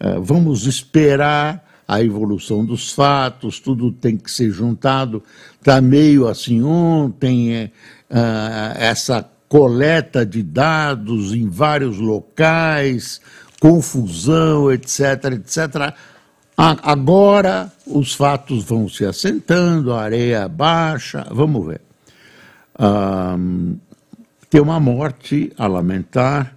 Uh, 0.00 0.20
vamos 0.22 0.66
esperar 0.66 1.64
a 1.88 2.02
evolução 2.02 2.64
dos 2.64 2.92
fatos, 2.92 3.60
tudo 3.60 3.92
tem 3.92 4.16
que 4.16 4.30
ser 4.30 4.50
juntado. 4.50 5.22
Está 5.58 5.80
meio 5.80 6.26
assim 6.26 6.62
ontem, 6.62 7.54
é, 7.54 7.70
uh, 8.10 8.76
essa 8.76 9.28
coleta 9.48 10.26
de 10.26 10.42
dados 10.42 11.32
em 11.32 11.48
vários 11.48 11.98
locais, 11.98 13.20
confusão, 13.60 14.72
etc, 14.72 15.00
etc. 15.34 15.94
Agora 16.56 17.70
os 17.86 18.14
fatos 18.14 18.64
vão 18.64 18.88
se 18.88 19.04
assentando, 19.04 19.92
a 19.92 20.02
areia 20.02 20.48
baixa, 20.48 21.26
vamos 21.30 21.66
ver. 21.66 21.80
Um, 22.78 23.76
tem 24.56 24.62
uma 24.62 24.80
morte 24.80 25.52
a 25.58 25.66
lamentar 25.66 26.56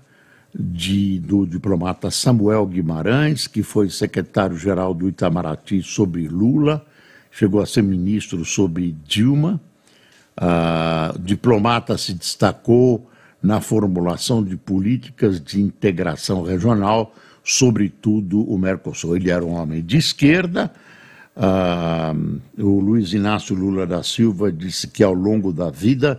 de, 0.57 1.19
do 1.19 1.45
diplomata 1.45 2.09
Samuel 2.09 2.65
Guimarães, 2.65 3.45
que 3.45 3.61
foi 3.61 3.89
secretário-geral 3.89 4.93
do 4.93 5.09
Itamaraty 5.09 5.83
sobre 5.83 6.25
Lula, 6.29 6.85
chegou 7.29 7.59
a 7.61 7.65
ser 7.65 7.81
ministro 7.81 8.45
sobre 8.45 8.95
Dilma. 9.05 9.59
O 11.13 11.19
diplomata 11.19 11.97
se 11.97 12.13
destacou 12.13 13.05
na 13.43 13.59
formulação 13.59 14.41
de 14.41 14.55
políticas 14.55 15.41
de 15.41 15.59
integração 15.61 16.41
regional, 16.41 17.13
sobretudo 17.43 18.49
o 18.49 18.57
Mercosul. 18.57 19.17
Ele 19.17 19.29
era 19.29 19.43
um 19.43 19.55
homem 19.55 19.83
de 19.83 19.97
esquerda. 19.97 20.71
Uh, 21.35 22.39
o 22.63 22.79
Luiz 22.79 23.11
Inácio 23.11 23.53
Lula 23.53 23.85
da 23.85 24.01
Silva 24.03 24.49
disse 24.49 24.87
que 24.87 25.03
ao 25.03 25.13
longo 25.13 25.51
da 25.51 25.69
vida 25.69 26.17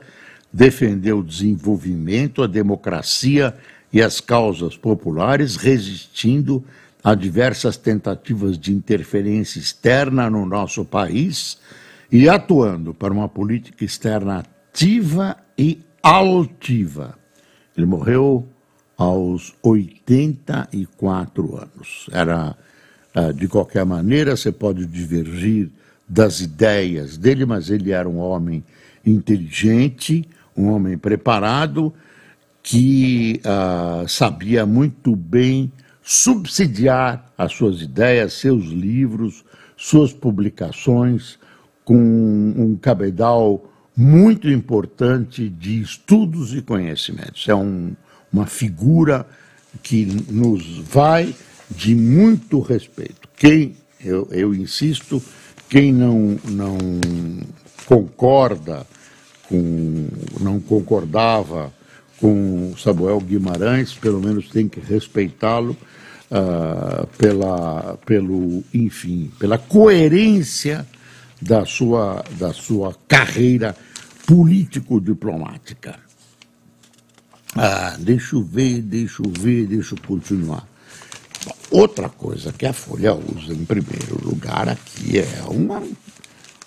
defendeu 0.52 1.18
o 1.18 1.24
desenvolvimento, 1.24 2.42
a 2.42 2.46
democracia 2.46 3.54
e 3.92 4.02
as 4.02 4.20
causas 4.20 4.76
populares, 4.76 5.56
resistindo 5.56 6.64
a 7.02 7.14
diversas 7.14 7.76
tentativas 7.76 8.58
de 8.58 8.72
interferência 8.72 9.58
externa 9.58 10.28
no 10.28 10.44
nosso 10.44 10.84
país 10.84 11.58
e 12.12 12.28
atuando 12.28 12.92
para 12.92 13.12
uma 13.12 13.28
política 13.28 13.84
externa 13.84 14.44
ativa 14.70 15.36
e 15.56 15.80
altiva. 16.02 17.16
Ele 17.76 17.86
morreu 17.86 18.46
aos 18.96 19.54
84 19.62 21.56
anos. 21.56 22.06
Era, 22.12 22.56
eh, 23.14 23.32
de 23.32 23.48
qualquer 23.48 23.86
maneira, 23.86 24.36
você 24.36 24.52
pode 24.52 24.84
divergir 24.86 25.70
das 26.06 26.40
ideias 26.40 27.16
dele, 27.16 27.46
mas 27.46 27.70
ele 27.70 27.92
era 27.92 28.08
um 28.08 28.18
homem 28.18 28.62
inteligente, 29.06 30.28
um 30.56 30.68
homem 30.70 30.96
preparado 30.96 31.92
que 32.62 33.40
uh, 33.44 34.06
sabia 34.08 34.66
muito 34.66 35.16
bem 35.16 35.72
subsidiar 36.02 37.32
as 37.36 37.52
suas 37.52 37.80
ideias, 37.80 38.34
seus 38.34 38.66
livros, 38.66 39.44
suas 39.76 40.12
publicações, 40.12 41.38
com 41.84 41.96
um 41.96 42.76
cabedal 42.80 43.64
muito 43.96 44.48
importante 44.48 45.48
de 45.48 45.80
estudos 45.80 46.54
e 46.54 46.62
conhecimentos. 46.62 47.48
É 47.48 47.54
um, 47.54 47.94
uma 48.32 48.46
figura 48.46 49.26
que 49.82 50.04
nos 50.30 50.78
vai 50.78 51.34
de 51.70 51.94
muito 51.94 52.60
respeito. 52.60 53.28
Quem, 53.36 53.76
eu, 54.04 54.28
eu 54.30 54.54
insisto, 54.54 55.22
quem 55.68 55.92
não, 55.92 56.38
não 56.44 56.78
concorda 57.86 58.86
com, 59.50 60.08
não 60.40 60.60
concordava 60.60 61.72
com 62.18 62.72
Samuel 62.78 63.20
Guimarães, 63.20 63.92
pelo 63.94 64.20
menos 64.20 64.48
tem 64.48 64.68
que 64.68 64.78
respeitá-lo 64.78 65.76
uh, 66.30 67.06
pela, 67.18 67.98
pelo, 68.06 68.62
enfim, 68.72 69.30
pela 69.38 69.58
coerência 69.58 70.86
da 71.42 71.66
sua, 71.66 72.24
da 72.38 72.52
sua 72.52 72.94
carreira 73.08 73.74
político-diplomática. 74.26 75.98
Ah, 77.56 77.96
deixa 77.98 78.36
eu 78.36 78.44
ver, 78.44 78.80
deixa 78.80 79.22
eu 79.22 79.32
ver, 79.40 79.66
deixa 79.66 79.94
eu 79.94 79.98
continuar. 80.06 80.68
Outra 81.70 82.08
coisa 82.08 82.52
que 82.52 82.64
a 82.64 82.72
Folha 82.72 83.14
usa 83.14 83.52
em 83.52 83.64
primeiro 83.64 84.20
lugar 84.22 84.68
aqui 84.68 85.18
é 85.18 85.42
uma 85.48 85.82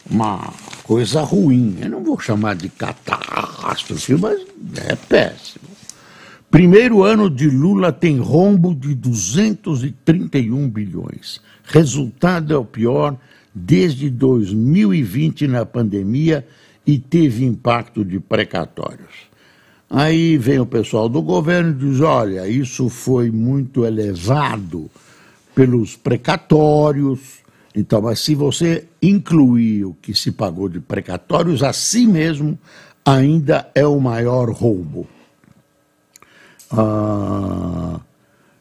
uma 0.10 0.53
coisa 0.83 1.21
ruim. 1.21 1.77
Eu 1.81 1.89
não 1.89 2.03
vou 2.03 2.19
chamar 2.19 2.55
de 2.55 2.69
catástrofe, 2.69 4.15
mas 4.15 4.41
é 4.85 4.95
péssimo. 4.95 5.65
Primeiro 6.51 7.01
ano 7.01 7.29
de 7.29 7.49
Lula 7.49 7.91
tem 7.91 8.19
rombo 8.19 8.75
de 8.75 8.93
231 8.93 10.69
bilhões. 10.69 11.41
Resultado 11.63 12.53
é 12.53 12.57
o 12.57 12.65
pior 12.65 13.17
desde 13.55 14.09
2020 14.09 15.47
na 15.47 15.65
pandemia 15.65 16.45
e 16.85 16.99
teve 16.99 17.43
impacto 17.43 18.05
de 18.05 18.19
precatórios. 18.19 19.31
Aí 19.89 20.37
vem 20.37 20.59
o 20.59 20.65
pessoal 20.65 21.07
do 21.07 21.21
governo 21.21 21.71
e 21.71 21.89
diz: 21.89 22.01
olha, 22.01 22.47
isso 22.47 22.89
foi 22.89 23.31
muito 23.31 23.85
elevado 23.85 24.89
pelos 25.55 25.95
precatórios 25.95 27.42
então, 27.75 28.01
mas 28.01 28.19
se 28.19 28.36
você 28.36 28.88
incluir 29.01 29.86
o 29.86 29.95
que 29.95 30.13
se 30.13 30.31
pagou 30.31 30.69
de 30.69 30.79
precatórios, 30.79 31.63
assim 31.63 32.05
mesmo 32.05 32.57
ainda 33.03 33.67
é 33.73 33.83
o 33.86 33.99
maior 33.99 34.51
roubo. 34.51 35.07
Ah, 36.71 37.99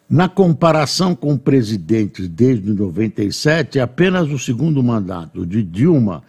na 0.08 0.28
comparação 0.28 1.14
com 1.14 1.38
presidentes 1.38 2.26
desde 2.28 2.72
97, 2.72 3.78
apenas 3.80 4.30
o 4.30 4.38
segundo 4.38 4.82
mandato 4.82 5.44
de 5.46 5.62
Dilma 5.62 6.22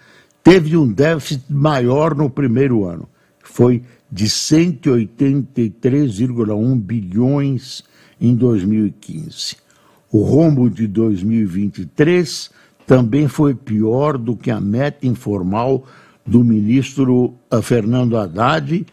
teve 0.43 0.77
um 0.77 0.91
déficit 0.91 1.45
maior 1.49 2.13
no 2.15 2.29
primeiro 2.29 2.85
ano. 2.85 3.09
Foi 3.41 3.81
de 4.11 4.25
183,1 4.25 6.79
bilhões 6.79 7.83
em 8.19 8.35
2015. 8.35 9.55
O 10.11 10.21
rombo 10.21 10.69
de 10.69 10.85
2023 10.87 12.51
também 12.85 13.27
foi 13.27 13.53
pior 13.53 14.17
do 14.17 14.35
que 14.35 14.51
a 14.51 14.59
meta 14.59 15.05
informal 15.05 15.85
do 16.25 16.43
ministro 16.43 17.33
eh, 17.51 17.61
Fernando 17.61 18.17
Haddad 18.17 18.85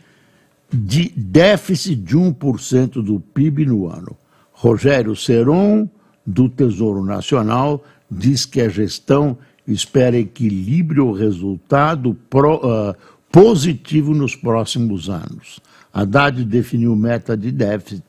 de 0.72 1.12
déficit 1.16 1.96
de 1.96 2.16
1% 2.16 3.02
do 3.02 3.18
PIB 3.18 3.66
no 3.66 3.88
ano. 3.88 4.16
Rogério 4.52 5.16
Seron, 5.16 5.88
do 6.24 6.48
Tesouro 6.48 7.04
Nacional, 7.04 7.84
diz 8.10 8.46
que 8.46 8.60
a 8.60 8.68
gestão 8.68 9.36
espera 9.66 10.16
equilíbrio 10.16 11.12
resultado 11.12 12.16
pro, 12.28 12.56
uh, 12.56 12.94
positivo 13.32 14.14
nos 14.14 14.36
próximos 14.36 15.08
anos. 15.08 15.60
Haddad 15.92 16.44
definiu 16.44 16.94
meta 16.94 17.36
de 17.36 17.50
déficit 17.50 18.04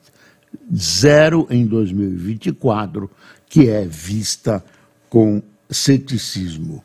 zero 0.74 1.46
em 1.50 1.66
2024, 1.66 3.10
que 3.48 3.68
é 3.68 3.84
vista 3.84 4.64
com 5.08 5.42
ceticismo. 5.72 6.82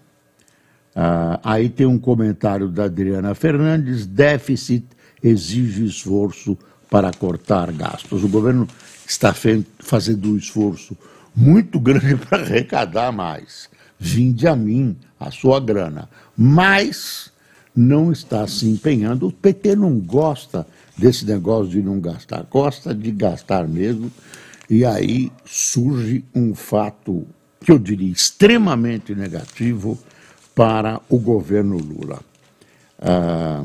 Ah, 0.96 1.40
aí 1.44 1.70
tem 1.70 1.86
um 1.86 2.00
comentário 2.00 2.70
da 2.70 2.86
Adriana 2.86 3.36
Fernandes: 3.36 4.06
déficit 4.06 4.86
exige 5.24 5.86
esforço 5.86 6.58
para 6.90 7.12
cortar 7.12 7.72
gastos. 7.72 8.24
O 8.24 8.28
governo 8.28 8.68
está 9.06 9.34
fazendo 9.80 10.32
um 10.32 10.38
esforço 10.38 10.98
muito 11.36 11.80
grande 11.82 12.16
para 12.16 12.42
arrecadar 12.42 13.12
mais. 13.12 13.70
Vinde 14.00 14.48
a 14.48 14.56
mim 14.56 14.96
a 15.20 15.32
sua 15.32 15.60
grana. 15.60 16.10
Mas 16.36 17.32
não 17.76 18.12
está 18.12 18.48
se 18.48 18.68
empenhando. 18.68 19.28
O 19.28 19.32
PT 19.32 19.76
não 19.76 20.00
gosta 20.00 20.66
desse 20.98 21.26
negócio 21.26 21.70
de 21.70 21.82
não 21.82 22.00
gastar, 22.00 22.44
gosta 22.50 22.94
de 22.94 23.12
gastar 23.12 23.68
mesmo. 23.68 24.12
E 24.70 24.84
aí 24.84 25.32
surge 25.46 26.26
um 26.34 26.56
fato 26.56 27.26
que 27.62 27.72
eu 27.72 27.80
diria 27.80 28.12
extremamente 28.12 29.14
negativo 29.16 29.98
para 30.56 31.00
o 31.10 31.20
governo 31.20 31.78
Lula. 31.78 32.20
Ah, 33.00 33.64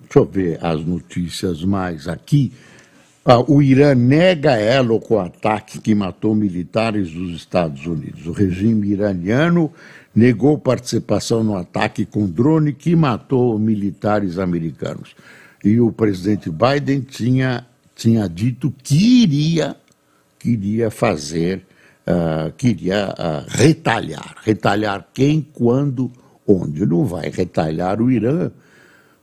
deixa 0.00 0.18
eu 0.18 0.24
ver 0.24 0.58
as 0.64 0.84
notícias 0.84 1.62
mais 1.62 2.08
aqui. 2.08 2.52
Ah, 3.24 3.40
o 3.40 3.60
Irã 3.60 3.94
nega 3.94 4.52
elo 4.52 4.98
com 4.98 5.14
o 5.14 5.20
ataque 5.20 5.78
que 5.78 5.94
matou 5.94 6.34
militares 6.34 7.10
dos 7.10 7.36
Estados 7.36 7.86
Unidos. 7.86 8.26
O 8.26 8.32
regime 8.32 8.88
iraniano 8.88 9.70
negou 10.14 10.58
participação 10.58 11.44
no 11.44 11.56
ataque 11.56 12.04
com 12.04 12.26
drone 12.26 12.72
que 12.72 12.96
matou 12.96 13.58
militares 13.58 14.38
americanos. 14.38 15.14
E 15.62 15.78
o 15.78 15.92
presidente 15.92 16.50
Biden 16.50 17.02
tinha, 17.02 17.66
tinha 17.94 18.26
dito 18.26 18.74
que 18.82 19.22
iria, 19.22 19.76
queria 20.38 20.90
fazer 20.90 21.62
uh, 22.10 22.52
queria 22.52 23.08
uh, 23.10 23.44
retalhar. 23.48 24.36
Retalhar 24.42 25.06
quem, 25.14 25.40
quando, 25.40 26.10
onde? 26.46 26.84
Não 26.84 27.04
vai 27.04 27.30
retalhar 27.30 28.00
o 28.00 28.10
Irã, 28.10 28.50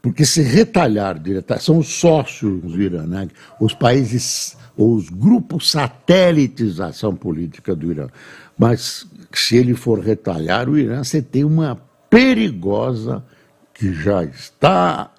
porque 0.02 0.26
se 0.26 0.42
retalhar 0.42 1.20
diretamente, 1.20 1.66
são 1.66 1.78
os 1.78 1.88
sócios 1.88 2.62
do 2.62 2.82
Irã, 2.82 3.06
né? 3.06 3.28
os 3.60 3.74
países, 3.74 4.58
os 4.78 5.10
grupos 5.10 5.70
satélites 5.70 6.78
da 6.78 6.88
ação 6.88 7.16
política 7.16 7.76
do 7.76 7.92
Irã. 7.92 8.08
Mas 8.58 9.06
se 9.34 9.58
ele 9.58 9.74
for 9.74 10.00
retalhar 10.00 10.70
o 10.70 10.78
Irã, 10.78 11.04
você 11.04 11.22
tem 11.22 11.44
uma 11.44 11.80
perigosa 12.10 13.24
que 13.74 13.94
já 13.94 14.24
está 14.24 15.12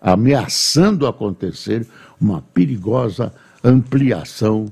ameaçando 0.00 1.06
acontecer, 1.06 1.86
uma 2.20 2.42
perigosa 2.42 3.32
ampliação 3.62 4.66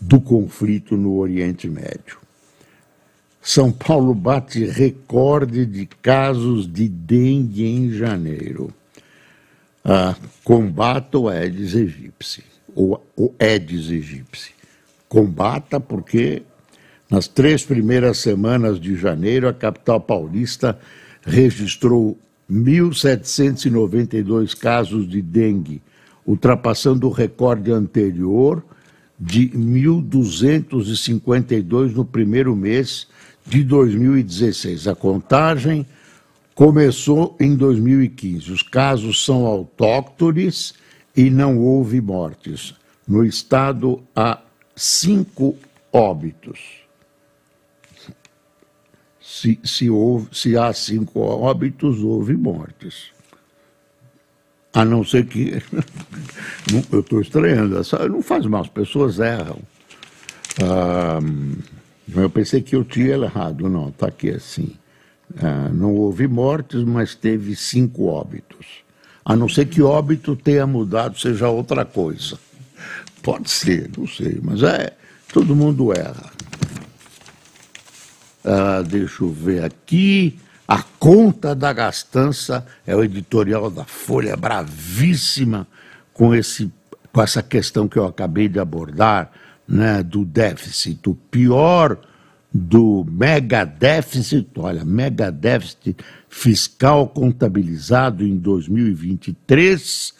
do 0.00 0.20
conflito 0.20 0.96
no 0.96 1.18
Oriente 1.18 1.68
Médio. 1.68 2.18
São 3.42 3.72
Paulo 3.72 4.14
bate 4.14 4.64
recorde 4.64 5.66
de 5.66 5.86
casos 5.86 6.70
de 6.70 6.88
dengue 6.88 7.66
em 7.66 7.90
janeiro. 7.90 8.72
Ah, 9.84 10.14
combata 10.44 11.18
o 11.18 11.28
Aedes 11.28 11.74
aegypti, 11.74 12.44
o, 12.74 12.96
o 13.16 13.34
Aedes 13.38 13.90
aegypti. 13.90 14.54
Combata 15.08 15.80
porque 15.80 16.42
nas 17.10 17.26
três 17.26 17.64
primeiras 17.64 18.18
semanas 18.18 18.78
de 18.78 18.94
janeiro 18.94 19.48
a 19.48 19.54
capital 19.54 19.98
paulista 20.00 20.78
registrou 21.22 22.16
1.792 22.50 24.54
casos 24.56 25.08
de 25.08 25.22
dengue, 25.22 25.80
ultrapassando 26.26 27.06
o 27.06 27.10
recorde 27.10 27.72
anterior 27.72 28.62
de 29.20 29.50
1.252 29.50 31.92
no 31.92 32.06
primeiro 32.06 32.56
mês 32.56 33.06
de 33.46 33.62
2016. 33.62 34.88
A 34.88 34.94
contagem 34.94 35.84
começou 36.54 37.36
em 37.38 37.54
2015. 37.54 38.50
Os 38.50 38.62
casos 38.62 39.22
são 39.22 39.44
autóctones 39.44 40.72
e 41.14 41.28
não 41.28 41.58
houve 41.58 42.00
mortes. 42.00 42.74
No 43.06 43.22
estado 43.24 44.00
há 44.16 44.40
cinco 44.74 45.54
óbitos. 45.92 46.80
Se, 49.20 49.60
se, 49.62 49.90
houve, 49.90 50.28
se 50.32 50.56
há 50.56 50.72
cinco 50.72 51.20
óbitos, 51.20 52.02
houve 52.02 52.34
mortes. 52.36 53.10
A 54.72 54.84
não 54.84 55.04
ser 55.04 55.26
que. 55.26 55.62
eu 56.92 57.00
estou 57.00 57.20
estranhando, 57.20 57.80
não 58.08 58.22
faz 58.22 58.46
mal, 58.46 58.62
as 58.62 58.68
pessoas 58.68 59.18
erram. 59.18 59.58
Ah, 60.62 61.20
eu 62.14 62.30
pensei 62.30 62.60
que 62.60 62.76
eu 62.76 62.84
tinha 62.84 63.14
errado, 63.14 63.68
não, 63.68 63.88
está 63.88 64.06
aqui 64.08 64.30
assim. 64.30 64.72
Ah, 65.42 65.68
não 65.72 65.94
houve 65.94 66.26
mortes, 66.26 66.82
mas 66.84 67.14
teve 67.14 67.54
cinco 67.56 68.06
óbitos. 68.06 68.66
A 69.24 69.36
não 69.36 69.48
ser 69.48 69.66
que 69.66 69.82
óbito 69.82 70.34
tenha 70.34 70.66
mudado, 70.66 71.18
seja 71.18 71.48
outra 71.48 71.84
coisa. 71.84 72.38
Pode 73.22 73.50
ser, 73.50 73.90
não 73.96 74.06
sei, 74.06 74.40
mas 74.42 74.62
é, 74.62 74.96
todo 75.32 75.54
mundo 75.54 75.92
erra. 75.92 76.30
Ah, 78.44 78.82
deixa 78.82 79.22
eu 79.22 79.30
ver 79.30 79.64
aqui. 79.64 80.38
A 80.70 80.84
conta 81.00 81.52
da 81.52 81.72
gastança 81.72 82.64
é 82.86 82.94
o 82.94 83.02
editorial 83.02 83.68
da 83.72 83.84
Folha, 83.84 84.36
bravíssima 84.36 85.66
com, 86.14 86.32
esse, 86.32 86.70
com 87.12 87.20
essa 87.20 87.42
questão 87.42 87.88
que 87.88 87.96
eu 87.98 88.06
acabei 88.06 88.48
de 88.48 88.60
abordar 88.60 89.32
né, 89.66 90.00
do 90.00 90.24
déficit. 90.24 91.10
O 91.10 91.16
pior 91.16 91.98
do 92.54 93.04
mega 93.10 93.64
déficit, 93.64 94.48
olha, 94.58 94.84
mega 94.84 95.32
déficit 95.32 95.96
fiscal 96.28 97.08
contabilizado 97.08 98.24
em 98.24 98.36
2023 98.36 100.14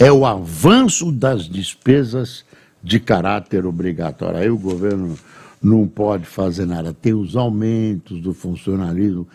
é 0.00 0.10
o 0.10 0.26
avanço 0.26 1.12
das 1.12 1.48
despesas 1.48 2.44
de 2.82 2.98
caráter 2.98 3.64
obrigatório. 3.64 4.40
Aí 4.40 4.50
o 4.50 4.58
governo 4.58 5.16
não 5.62 5.86
pode 5.86 6.26
fazer 6.26 6.66
nada, 6.66 6.92
tem 6.92 7.14
os 7.14 7.36
aumentos 7.36 8.20
do 8.20 8.34
funcionalismo. 8.34 9.28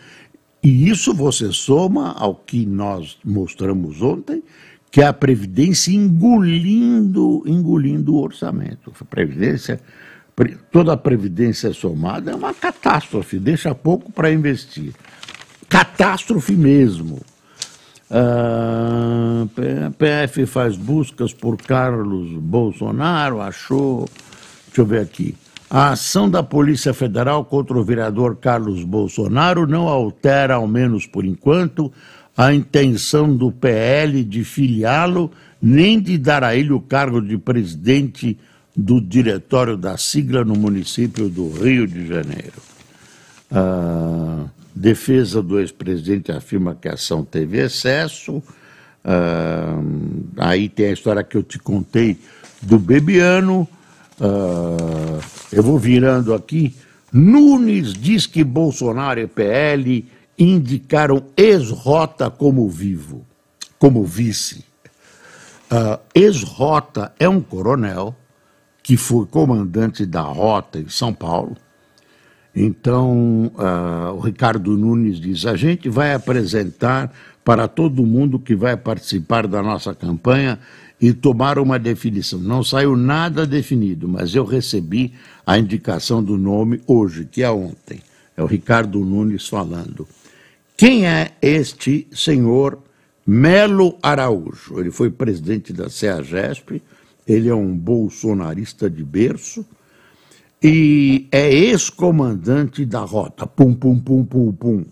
E 0.68 0.90
isso 0.90 1.14
você 1.14 1.50
soma 1.50 2.12
ao 2.12 2.34
que 2.34 2.66
nós 2.66 3.16
mostramos 3.24 4.02
ontem, 4.02 4.42
que 4.90 5.00
é 5.00 5.06
a 5.06 5.14
Previdência 5.14 5.92
engolindo, 5.92 7.42
engolindo 7.46 8.14
o 8.14 8.22
orçamento. 8.22 8.92
A 9.00 9.04
Previdência, 9.06 9.80
toda 10.70 10.92
a 10.92 10.96
Previdência 10.98 11.72
somada 11.72 12.32
é 12.32 12.34
uma 12.34 12.52
catástrofe, 12.52 13.38
deixa 13.38 13.74
pouco 13.74 14.12
para 14.12 14.30
investir. 14.30 14.92
Catástrofe 15.70 16.52
mesmo. 16.52 17.18
A 18.10 19.46
ah, 19.46 19.90
PF 19.96 20.44
faz 20.44 20.76
buscas 20.76 21.32
por 21.32 21.56
Carlos 21.56 22.30
Bolsonaro, 22.32 23.40
achou. 23.40 24.06
Deixa 24.66 24.82
eu 24.82 24.84
ver 24.84 25.00
aqui. 25.00 25.34
A 25.70 25.90
ação 25.90 26.30
da 26.30 26.42
Polícia 26.42 26.94
Federal 26.94 27.44
contra 27.44 27.78
o 27.78 27.84
vereador 27.84 28.36
Carlos 28.36 28.84
Bolsonaro 28.84 29.66
não 29.66 29.86
altera, 29.86 30.54
ao 30.54 30.66
menos 30.66 31.06
por 31.06 31.26
enquanto, 31.26 31.92
a 32.34 32.54
intenção 32.54 33.36
do 33.36 33.52
PL 33.52 34.24
de 34.24 34.44
filiá-lo, 34.44 35.30
nem 35.60 36.00
de 36.00 36.16
dar 36.16 36.42
a 36.42 36.56
ele 36.56 36.72
o 36.72 36.80
cargo 36.80 37.20
de 37.20 37.36
presidente 37.36 38.38
do 38.74 38.98
diretório 38.98 39.76
da 39.76 39.98
sigla 39.98 40.42
no 40.42 40.54
município 40.54 41.28
do 41.28 41.50
Rio 41.50 41.86
de 41.86 42.06
Janeiro. 42.06 42.62
A 43.50 44.44
defesa 44.74 45.42
do 45.42 45.58
ex-presidente 45.58 46.32
afirma 46.32 46.74
que 46.80 46.88
a 46.88 46.94
ação 46.94 47.24
teve 47.24 47.58
excesso. 47.58 48.42
aí 50.38 50.68
tem 50.70 50.86
a 50.86 50.92
história 50.92 51.22
que 51.22 51.36
eu 51.36 51.42
te 51.42 51.58
contei 51.58 52.16
do 52.62 52.78
Bebiano. 52.78 53.68
Eu 55.52 55.62
vou 55.62 55.78
virando 55.78 56.34
aqui. 56.34 56.74
Nunes 57.12 57.92
diz 57.92 58.26
que 58.26 58.44
Bolsonaro 58.44 59.20
e 59.20 59.26
PL 59.26 60.06
indicaram 60.38 61.24
ex-rota 61.36 62.30
como 62.30 62.68
vivo, 62.68 63.26
como 63.78 64.04
vice. 64.04 64.64
Uh, 65.70 66.00
ex-rota 66.14 67.12
é 67.18 67.28
um 67.28 67.40
coronel 67.40 68.14
que 68.82 68.96
foi 68.96 69.26
comandante 69.26 70.06
da 70.06 70.22
rota 70.22 70.78
em 70.78 70.88
São 70.88 71.12
Paulo. 71.12 71.56
Então, 72.54 73.52
uh, 73.54 74.14
o 74.14 74.20
Ricardo 74.20 74.76
Nunes 74.76 75.20
diz: 75.20 75.44
a 75.44 75.56
gente 75.56 75.88
vai 75.88 76.14
apresentar 76.14 77.12
para 77.44 77.68
todo 77.68 78.06
mundo 78.06 78.38
que 78.38 78.54
vai 78.54 78.76
participar 78.76 79.46
da 79.46 79.62
nossa 79.62 79.94
campanha 79.94 80.58
e 81.00 81.12
tomar 81.12 81.58
uma 81.58 81.78
definição. 81.78 82.38
Não 82.38 82.62
saiu 82.62 82.96
nada 82.96 83.46
definido, 83.46 84.08
mas 84.08 84.34
eu 84.34 84.44
recebi 84.44 85.12
a 85.46 85.58
indicação 85.58 86.22
do 86.22 86.36
nome 86.36 86.80
hoje, 86.86 87.24
que 87.30 87.42
é 87.42 87.50
ontem. 87.50 88.00
É 88.36 88.42
o 88.42 88.46
Ricardo 88.46 89.00
Nunes 89.00 89.48
falando. 89.48 90.06
Quem 90.76 91.06
é 91.06 91.32
este 91.42 92.06
senhor 92.12 92.78
Melo 93.26 93.98
Araújo? 94.02 94.78
Ele 94.78 94.90
foi 94.90 95.10
presidente 95.10 95.72
da 95.72 95.88
CEAGESP, 95.90 96.82
ele 97.26 97.48
é 97.48 97.54
um 97.54 97.76
bolsonarista 97.76 98.88
de 98.88 99.04
berço 99.04 99.66
e 100.62 101.26
é 101.30 101.52
ex-comandante 101.52 102.84
da 102.84 103.00
rota. 103.00 103.46
Pum, 103.46 103.74
pum, 103.74 103.98
pum, 103.98 104.24
pum, 104.24 104.52
pum. 104.52 104.84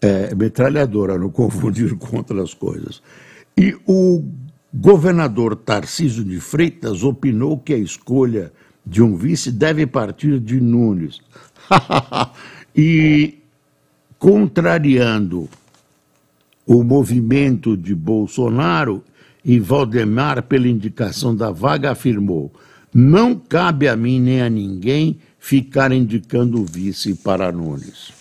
É, 0.00 0.34
metralhadora, 0.34 1.18
não 1.18 1.28
confundir 1.30 1.94
com 1.96 2.16
outras 2.16 2.52
coisas. 2.52 3.02
E 3.56 3.76
o 3.86 4.22
governador 4.72 5.56
Tarcísio 5.56 6.22
de 6.22 6.38
Freitas 6.40 7.02
opinou 7.02 7.58
que 7.58 7.72
a 7.72 7.78
escolha 7.78 8.52
de 8.84 9.02
um 9.02 9.16
vice 9.16 9.50
deve 9.50 9.86
partir 9.86 10.38
de 10.38 10.60
Nunes. 10.60 11.20
e 12.76 13.38
contrariando 14.18 15.48
o 16.66 16.82
movimento 16.82 17.76
de 17.76 17.94
Bolsonaro, 17.94 19.02
e 19.46 19.60
Valdemar, 19.60 20.42
pela 20.42 20.66
indicação 20.66 21.34
da 21.34 21.52
vaga, 21.52 21.92
afirmou: 21.92 22.52
não 22.92 23.36
cabe 23.36 23.86
a 23.86 23.94
mim 23.94 24.20
nem 24.20 24.42
a 24.42 24.50
ninguém 24.50 25.20
ficar 25.38 25.92
indicando 25.92 26.60
o 26.60 26.64
vice 26.64 27.14
para 27.14 27.52
Nunes. 27.52 28.12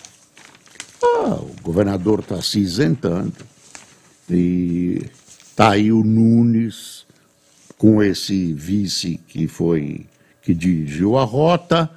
Ah, 1.03 1.39
o 1.41 1.55
governador 1.63 2.19
está 2.19 2.39
se 2.43 2.59
isentando. 2.59 3.33
E 4.29 5.01
está 5.55 5.69
aí 5.69 5.89
o 5.89 6.03
Nunes 6.03 7.05
com 7.77 8.03
esse 8.03 8.51
vice 8.51 9.21
que 9.25 9.47
foi 9.47 10.05
que 10.41 10.53
dirigiu 10.53 11.17
a 11.17 11.23
rota 11.23 11.89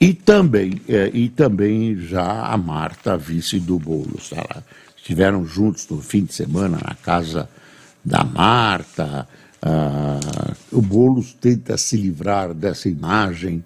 e 0.00 0.14
também, 0.14 0.80
é, 0.88 1.10
e 1.12 1.28
também 1.28 1.96
já 1.96 2.44
a 2.46 2.56
Marta, 2.56 3.16
vice 3.16 3.58
do 3.58 3.80
Boulos. 3.80 4.30
Tá 4.30 4.62
Estiveram 4.96 5.44
juntos 5.44 5.88
no 5.88 6.00
fim 6.00 6.24
de 6.24 6.34
semana 6.34 6.78
na 6.86 6.94
casa 6.94 7.48
da 8.04 8.22
Marta. 8.22 9.26
Ah, 9.60 10.54
o 10.70 10.80
Boulos 10.80 11.32
tenta 11.32 11.76
se 11.76 11.96
livrar 11.96 12.54
dessa 12.54 12.88
imagem 12.88 13.64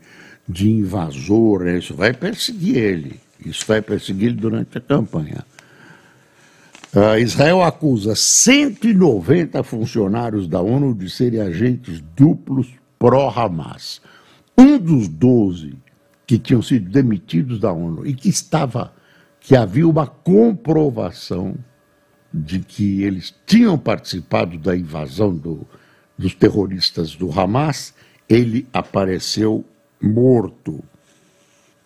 de 0.49 0.71
invasor, 0.71 1.64
né? 1.64 1.77
isso 1.77 1.95
vai 1.95 2.14
perseguir 2.14 2.79
ele. 2.79 3.21
Isso 3.45 3.67
vai 3.69 3.83
perseguir 3.83 4.29
ele 4.29 4.37
durante 4.37 4.79
a 4.79 4.81
campanha. 4.81 5.45
Uh, 6.94 7.18
Israel 7.18 7.62
acusa 7.62 8.14
190 8.14 9.62
funcionários 9.62 10.48
da 10.48 10.61
ONU 10.61 10.94
de 10.94 11.11
serem 11.11 11.40
agentes 11.40 12.03
duplos 12.16 12.68
pró-Hamas. 12.98 14.01
Um 14.57 14.79
dos 14.79 15.07
12 15.07 15.74
que 16.27 16.38
tinham 16.38 16.62
sido 16.62 16.90
demitidos 16.90 17.61
da 17.61 17.72
ONU 17.72 18.07
e 18.07 18.14
que 18.14 18.29
estava 18.29 18.92
que 19.40 19.57
havia 19.57 19.88
uma 19.88 20.07
comprovação 20.07 21.55
de 22.33 22.59
que 22.61 23.03
eles 23.03 23.35
tinham 23.46 23.79
participado 23.79 24.59
da 24.59 24.77
invasão 24.77 25.35
do, 25.35 25.66
dos 26.16 26.35
terroristas 26.35 27.14
do 27.14 27.31
Hamas, 27.38 27.94
ele 28.29 28.66
apareceu 28.72 29.64
morto. 30.01 30.83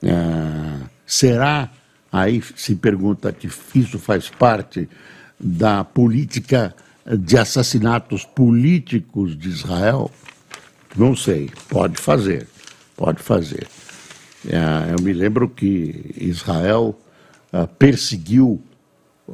Ah, 0.05 0.81
será, 1.07 1.71
aí 2.13 2.43
se 2.55 2.75
pergunta 2.77 3.33
que 3.33 3.49
isso 3.75 3.99
faz 3.99 4.29
parte 4.29 4.89
da 5.41 5.83
política 5.83 6.75
de 7.07 7.39
assassinatos 7.39 8.25
políticos 8.25 9.37
de 9.37 9.49
Israel? 9.49 10.11
Não 10.95 11.17
sei, 11.17 11.51
pode 11.69 12.01
fazer, 12.01 12.47
pode 12.95 13.23
fazer. 13.23 13.67
É, 14.47 14.93
eu 14.93 15.03
me 15.03 15.13
lembro 15.13 15.49
que 15.49 16.15
Israel 16.17 16.99
ah, 17.53 17.67
perseguiu, 17.67 18.61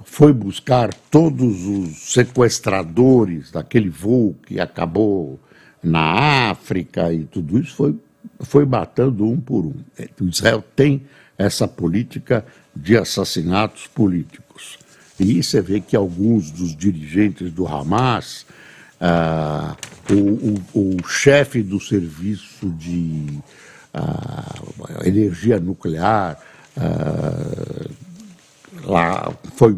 foi 0.05 0.33
buscar 0.33 0.93
todos 1.11 1.65
os 1.65 2.13
sequestradores 2.13 3.51
daquele 3.51 3.89
voo 3.89 4.37
que 4.47 4.61
acabou 4.61 5.41
na 5.83 6.51
África 6.51 7.13
e 7.13 7.25
tudo 7.25 7.59
isso, 7.59 7.75
foi, 7.75 7.97
foi 8.41 8.67
matando 8.67 9.25
um 9.25 9.41
por 9.41 9.65
um. 9.65 9.75
Israel 10.23 10.63
tem 10.75 11.03
essa 11.39 11.69
política 11.69 12.45
de 12.79 12.97
assassinatos 12.97 13.87
políticos. 13.87 14.79
E 15.19 15.43
você 15.43 15.61
vê 15.61 15.81
que 15.81 15.97
alguns 15.97 16.51
dos 16.51 16.75
dirigentes 16.77 17.53
do 17.53 17.67
Hamas, 17.67 18.47
ah, 19.01 19.77
o, 20.11 20.79
o, 20.79 20.97
o 20.97 21.09
chefe 21.09 21.63
do 21.63 21.81
serviço 21.81 22.69
de 22.71 23.41
a 23.93 25.07
energia 25.07 25.59
nuclear 25.59 26.39
uh, 26.77 27.91
lá 28.85 29.33
foi, 29.57 29.77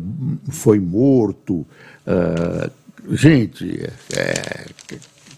foi 0.50 0.80
morto. 0.80 1.66
Uh, 2.06 2.70
gente, 3.14 3.88
é, 4.16 4.66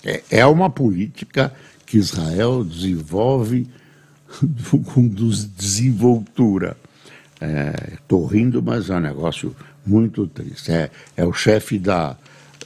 é, 0.05 0.23
é 0.31 0.47
uma 0.47 0.71
política 0.71 1.53
que 1.87 1.99
Israel 1.99 2.65
desenvolve 2.65 3.69
com 4.93 5.09
desenvoltura. 5.09 6.77
Estou 7.93 8.29
é, 8.31 8.35
rindo, 8.35 8.63
mas 8.63 8.91
é 8.91 8.97
um 8.97 9.01
negócio 9.01 9.57
muito 9.85 10.27
triste. 10.27 10.71
É, 10.71 10.91
é 11.17 11.25
o 11.25 11.33
chefe 11.33 11.79
da, 11.79 12.17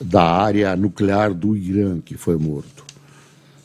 da 0.00 0.22
área 0.22 0.76
nuclear 0.76 1.32
do 1.32 1.56
Irã 1.56 2.00
que 2.00 2.16
foi 2.16 2.36
morto. 2.36 2.84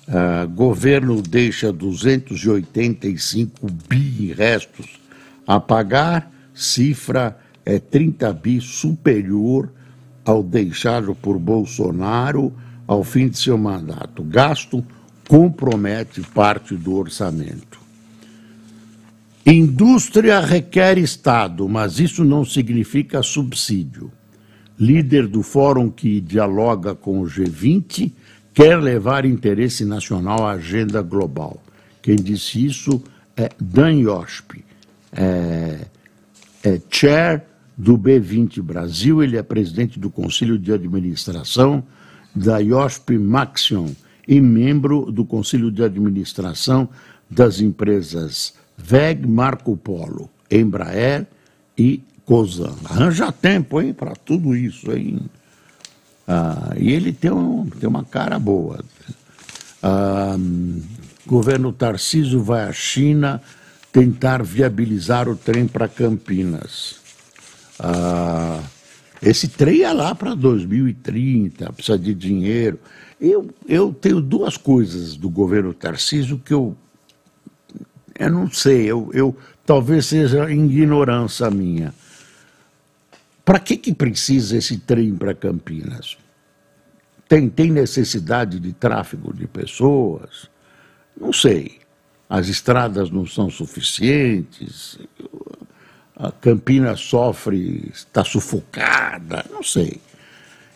Uh, 0.08 0.47
governo 0.50 1.21
deixa 1.21 1.71
285 1.71 3.67
bi 3.88 4.34
restos 4.34 5.00
a 5.47 5.60
pagar, 5.60 6.32
cifra 6.54 7.38
é 7.65 7.80
30 7.80 8.34
bi 8.34 8.60
superior 8.60 9.71
ao 10.26 10.43
deixado 10.43 11.15
por 11.15 11.39
Bolsonaro 11.39 12.54
ao 12.88 13.04
fim 13.04 13.30
de 13.30 13.38
seu 13.38 13.58
mandato. 13.58 14.24
Gasto 14.24 14.84
compromete 15.28 16.21
parte 16.21 16.76
do 16.76 16.95
orçamento. 16.95 17.81
Indústria 19.45 20.39
requer 20.39 20.99
Estado, 20.99 21.67
mas 21.67 21.99
isso 21.99 22.23
não 22.23 22.45
significa 22.45 23.23
subsídio. 23.23 24.12
Líder 24.80 25.27
do 25.27 25.41
fórum 25.41 25.89
que 25.89 26.21
dialoga 26.21 26.93
com 26.93 27.21
o 27.21 27.25
G20 27.25 28.12
quer 28.54 28.77
levar 28.80 29.25
interesse 29.25 29.84
nacional 29.84 30.45
à 30.45 30.51
agenda 30.51 31.01
global. 31.01 31.62
Quem 32.01 32.15
disse 32.15 32.63
isso 32.63 33.01
é 33.36 33.49
Dan 33.60 33.93
Yosp, 33.93 34.63
é, 35.12 35.88
é 36.63 36.82
chair 36.89 37.43
do 37.75 37.97
B20 37.97 38.62
Brasil, 38.62 39.23
ele 39.23 39.38
é 39.38 39.43
presidente 39.43 39.99
do 39.99 40.12
Conselho 40.12 40.58
de 40.58 40.71
Administração 40.71 41.84
da 42.36 42.60
Yosp 42.60 43.17
Maxion 43.17 43.89
e 44.27 44.39
membro 44.39 45.12
do 45.12 45.25
Conselho 45.25 45.71
de 45.71 45.84
Administração 45.84 46.88
das 47.30 47.60
empresas 47.60 48.54
VEG, 48.84 49.28
Marco 49.28 49.76
Polo, 49.78 50.30
Embraer 50.50 51.28
e 51.78 52.04
Cosan. 52.26 52.76
Arranja 52.86 53.32
tempo, 53.32 53.82
hein, 53.82 53.94
para 53.94 54.13
tudo 54.15 54.56
isso, 54.56 54.91
hein? 54.91 55.20
Ah, 56.28 56.74
e 56.78 56.91
ele 56.91 57.12
tem, 57.12 57.32
um, 57.32 57.70
tem 57.70 57.88
uma 57.89 58.04
cara 58.04 58.39
boa. 58.39 58.84
Ah, 59.82 60.38
governo 61.26 61.72
Tarcísio 61.74 62.44
vai 62.44 62.63
à 62.63 62.74
China 62.74 63.41
tentar 63.91 64.44
viabilizar 64.44 65.28
o 65.28 65.36
trem 65.36 65.67
para 65.67 65.88
Campinas. 65.88 67.02
Ah, 67.80 68.62
esse 69.22 69.48
trem 69.48 69.82
é 69.82 69.94
lá 69.94 70.15
para 70.15 70.34
2030, 70.34 71.72
precisa 71.74 71.98
de 71.98 72.13
dinheiro. 72.13 72.80
Eu, 73.20 73.50
eu 73.67 73.94
tenho 73.94 74.20
duas 74.20 74.58
coisas 74.58 75.15
do 75.15 75.30
governo 75.30 75.74
Tarcísio 75.74 76.41
que 76.44 76.54
eu, 76.54 76.76
eu 78.25 78.31
não 78.31 78.51
sei, 78.51 78.86
eu, 78.86 79.10
eu 79.13 79.36
talvez 79.65 80.05
seja 80.05 80.51
ignorância 80.51 81.49
minha. 81.49 81.93
Para 83.43 83.60
que, 83.60 83.75
que 83.77 83.93
precisa 83.93 84.57
esse 84.57 84.77
trem 84.77 85.15
para 85.15 85.34
Campinas? 85.34 86.17
Tem, 87.27 87.49
tem 87.49 87.71
necessidade 87.71 88.60
de 88.60 88.73
tráfego 88.73 89.34
de 89.34 89.47
pessoas? 89.47 90.49
Não 91.19 91.34
sei. 91.34 91.79
As 92.29 92.47
estradas 92.47 93.10
não 93.10 93.25
são 93.25 93.49
suficientes, 93.49 94.99
a 96.15 96.31
Campinas 96.31 96.99
sofre, 97.01 97.89
está 97.93 98.23
sufocada, 98.23 99.43
não 99.49 99.63
sei. 99.63 99.99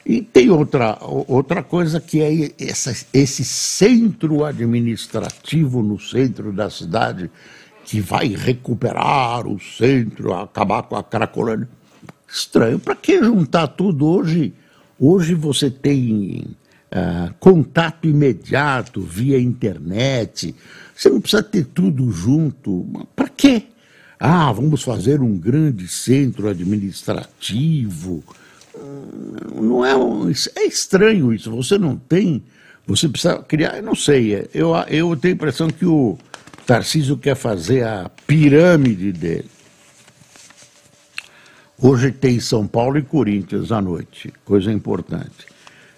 E 0.06 0.22
tem 0.22 0.52
outra, 0.52 1.00
outra 1.02 1.64
coisa 1.64 2.00
que 2.00 2.22
é 2.22 2.52
essa, 2.60 2.96
esse 3.12 3.44
centro 3.44 4.46
administrativo 4.46 5.82
no 5.82 6.00
centro 6.00 6.54
da 6.54 6.70
cidade 6.70 7.32
que 7.84 8.00
vai 8.00 8.28
recuperar 8.28 9.48
o 9.48 9.60
centro, 9.60 10.34
acabar 10.34 10.84
com 10.84 10.96
a 10.96 11.04
Cracolândia. 11.04 11.68
Estranho. 12.28 12.78
Para 12.78 12.96
que 12.96 13.18
juntar 13.20 13.68
tudo 13.68 14.06
hoje? 14.06 14.54
Hoje 15.00 15.34
você 15.34 15.72
tem 15.72 16.56
uh, 16.92 17.34
contato 17.40 18.08
imediato 18.08 19.02
via 19.02 19.40
internet. 19.40 20.54
Você 20.96 21.10
não 21.10 21.20
precisa 21.20 21.42
ter 21.42 21.66
tudo 21.66 22.12
junto. 22.12 22.86
Para 23.16 23.30
quê? 23.30 23.64
Ah, 24.20 24.52
vamos 24.52 24.84
fazer 24.84 25.22
um 25.22 25.38
grande 25.38 25.88
centro 25.88 26.48
administrativo. 26.48 28.24
Não 29.56 29.86
é, 29.86 29.96
um, 29.96 30.30
é 30.30 30.66
estranho 30.66 31.34
isso. 31.34 31.52
Você 31.52 31.78
não 31.78 31.96
tem. 31.96 32.44
Você 32.88 33.08
precisa 33.10 33.38
criar. 33.40 33.78
Eu 33.78 33.84
não 33.84 33.96
sei. 33.96 34.48
Eu, 34.54 34.76
eu 34.90 35.16
tenho 35.16 35.34
a 35.34 35.36
impressão 35.36 35.70
que 35.70 35.86
o 35.86 36.18
Tarcísio 36.66 37.18
quer 37.18 37.36
fazer 37.36 37.84
a 37.84 38.10
pirâmide 38.26 39.12
dele. 39.12 39.50
Hoje 41.78 42.12
tem 42.12 42.40
São 42.40 42.66
Paulo 42.66 42.98
e 42.98 43.02
Corinthians 43.02 43.72
à 43.72 43.82
noite, 43.82 44.34
coisa 44.46 44.72
importante. 44.72 45.46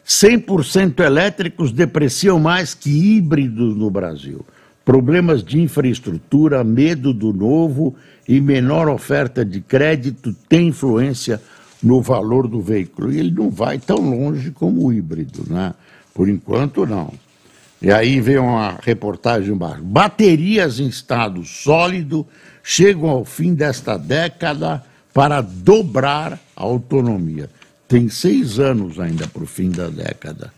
100% 0.05 1.01
elétricos 1.01 1.71
depreciam 1.71 2.39
mais 2.39 2.73
que 2.73 2.89
híbridos 2.89 3.75
no 3.75 3.91
Brasil. 3.91 4.45
Problemas 4.83 5.43
de 5.43 5.61
infraestrutura, 5.61 6.63
medo 6.63 7.13
do 7.13 7.31
novo 7.31 7.95
e 8.27 8.39
menor 8.41 8.87
oferta 8.87 9.45
de 9.45 9.61
crédito 9.61 10.33
têm 10.47 10.69
influência 10.69 11.41
no 11.87 12.01
valor 12.01 12.47
do 12.47 12.61
veículo. 12.61 13.11
E 13.11 13.19
ele 13.19 13.31
não 13.31 13.49
vai 13.49 13.79
tão 13.79 13.97
longe 13.97 14.51
como 14.51 14.85
o 14.85 14.93
híbrido, 14.93 15.45
né? 15.47 15.73
Por 16.13 16.27
enquanto, 16.27 16.85
não. 16.85 17.13
E 17.81 17.91
aí 17.91 18.19
vem 18.19 18.37
uma 18.37 18.77
reportagem 18.81 19.53
embaixo. 19.53 19.83
Baterias 19.83 20.79
em 20.79 20.87
estado 20.87 21.43
sólido 21.45 22.27
chegam 22.61 23.09
ao 23.09 23.23
fim 23.23 23.53
desta 23.53 23.97
década 23.97 24.83
para 25.13 25.41
dobrar 25.41 26.33
a 26.55 26.63
autonomia. 26.63 27.49
Tem 27.87 28.09
seis 28.09 28.59
anos 28.59 28.99
ainda 28.99 29.27
para 29.27 29.43
o 29.43 29.47
fim 29.47 29.69
da 29.69 29.87
década. 29.87 30.51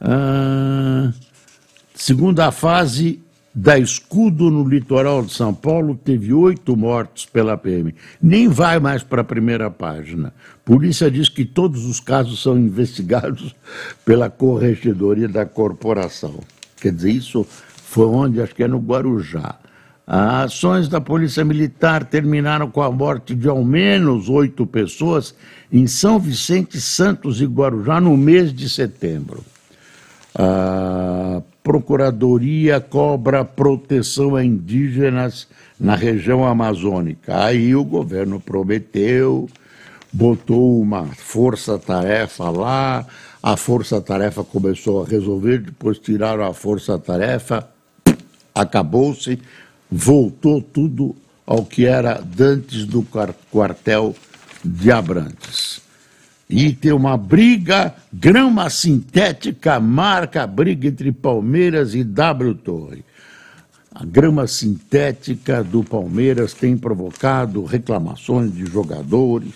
Ah, 0.00 1.12
segunda 1.94 2.50
fase 2.50 3.20
da 3.58 3.78
Escudo 3.78 4.50
no 4.50 4.68
litoral 4.68 5.24
de 5.24 5.32
São 5.32 5.54
Paulo 5.54 5.96
teve 5.96 6.30
oito 6.34 6.76
mortes 6.76 7.24
pela 7.24 7.56
PM. 7.56 7.94
Nem 8.20 8.48
vai 8.48 8.78
mais 8.78 9.02
para 9.02 9.22
a 9.22 9.24
primeira 9.24 9.70
página. 9.70 10.34
Polícia 10.62 11.10
diz 11.10 11.30
que 11.30 11.42
todos 11.42 11.86
os 11.86 11.98
casos 11.98 12.42
são 12.42 12.58
investigados 12.58 13.56
pela 14.04 14.28
corregedoria 14.28 15.26
da 15.26 15.46
corporação. 15.46 16.38
Quer 16.78 16.92
dizer, 16.92 17.12
isso 17.12 17.46
foi 17.48 18.04
onde, 18.04 18.42
acho 18.42 18.54
que 18.54 18.62
é 18.62 18.68
no 18.68 18.78
Guarujá. 18.78 19.56
As 20.06 20.52
ações 20.52 20.86
da 20.86 21.00
Polícia 21.00 21.42
Militar 21.42 22.04
terminaram 22.04 22.70
com 22.70 22.82
a 22.82 22.90
morte 22.92 23.34
de 23.34 23.48
ao 23.48 23.64
menos 23.64 24.28
oito 24.28 24.66
pessoas 24.66 25.34
em 25.72 25.86
São 25.86 26.18
Vicente, 26.18 26.78
Santos 26.78 27.40
e 27.40 27.46
Guarujá 27.46 28.02
no 28.02 28.18
mês 28.18 28.52
de 28.52 28.68
setembro. 28.68 29.42
A 30.34 31.40
Procuradoria 31.66 32.80
cobra 32.80 33.44
proteção 33.44 34.36
a 34.36 34.44
indígenas 34.44 35.48
na 35.80 35.96
região 35.96 36.46
amazônica. 36.46 37.44
Aí 37.44 37.74
o 37.74 37.82
governo 37.82 38.38
prometeu, 38.38 39.48
botou 40.12 40.80
uma 40.80 41.06
força-tarefa 41.06 42.48
lá, 42.50 43.04
a 43.42 43.56
força-tarefa 43.56 44.44
começou 44.44 45.02
a 45.02 45.08
resolver, 45.08 45.58
depois 45.58 45.98
tiraram 45.98 46.44
a 46.44 46.54
força-tarefa, 46.54 47.68
acabou-se, 48.54 49.36
voltou 49.90 50.62
tudo 50.62 51.16
ao 51.44 51.64
que 51.64 51.84
era 51.84 52.22
dantes 52.24 52.86
do 52.86 53.04
quartel 53.50 54.14
de 54.64 54.92
Abrantes. 54.92 55.75
E 56.48 56.72
tem 56.72 56.92
uma 56.92 57.16
briga, 57.16 57.94
grama 58.12 58.70
sintética 58.70 59.80
marca 59.80 60.44
a 60.44 60.46
briga 60.46 60.86
entre 60.88 61.10
Palmeiras 61.10 61.94
e 61.94 62.04
W 62.04 62.54
Torre. 62.54 63.04
A 63.92 64.04
grama 64.04 64.46
sintética 64.46 65.64
do 65.64 65.82
Palmeiras 65.82 66.52
tem 66.52 66.76
provocado 66.76 67.64
reclamações 67.64 68.54
de 68.54 68.66
jogadores. 68.66 69.54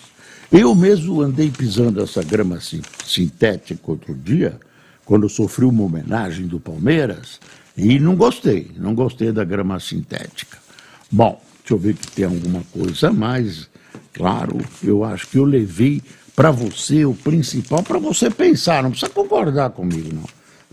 Eu 0.51 0.75
mesmo 0.75 1.21
andei 1.21 1.51
pisando 1.51 2.03
essa 2.03 2.25
grama 2.25 2.59
sintética 3.05 3.81
outro 3.91 4.15
dia, 4.15 4.59
quando 5.05 5.29
sofri 5.29 5.65
uma 5.65 5.85
homenagem 5.85 6.47
do 6.47 6.59
Palmeiras, 6.59 7.39
e 7.77 8.01
não 8.01 8.17
gostei, 8.17 8.71
não 8.77 8.95
gostei 8.95 9.31
da 9.31 9.45
grama 9.45 9.79
sintética. 9.79 10.59
Bom, 11.11 11.41
deixa 11.59 11.75
eu 11.75 11.79
ver 11.79 11.95
que 11.95 12.11
tem 12.11 12.25
alguma 12.25 12.63
coisa 12.73 13.11
a 13.11 13.13
mais. 13.13 13.69
Claro, 14.13 14.59
eu 14.83 15.05
acho 15.05 15.29
que 15.29 15.39
eu 15.39 15.45
levei 15.45 16.03
para 16.41 16.51
você 16.51 17.05
o 17.05 17.13
principal, 17.13 17.83
para 17.83 17.99
você 17.99 18.31
pensar, 18.31 18.83
não 18.83 18.93
precisa 18.93 19.13
concordar 19.13 19.69
comigo, 19.69 20.09
não. 20.11 20.25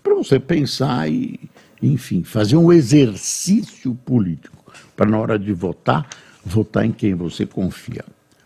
Para 0.02 0.16
você 0.16 0.40
pensar 0.40 1.12
e, 1.12 1.38
enfim, 1.84 2.24
fazer 2.24 2.56
um 2.56 2.72
exercício 2.72 3.94
político, 3.94 4.64
para 4.96 5.10
na 5.10 5.20
hora 5.20 5.38
de 5.38 5.52
votar, 5.52 6.08
votar 6.46 6.86
em 6.86 6.94
quem 6.94 7.16
você 7.16 7.46
confia. 7.46 8.06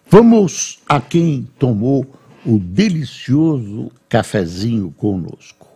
Vamos 0.09 0.79
a 0.89 0.99
quem 0.99 1.47
tomou 1.59 2.11
o 2.43 2.57
delicioso 2.57 3.91
cafezinho 4.09 4.89
conosco. 4.89 5.67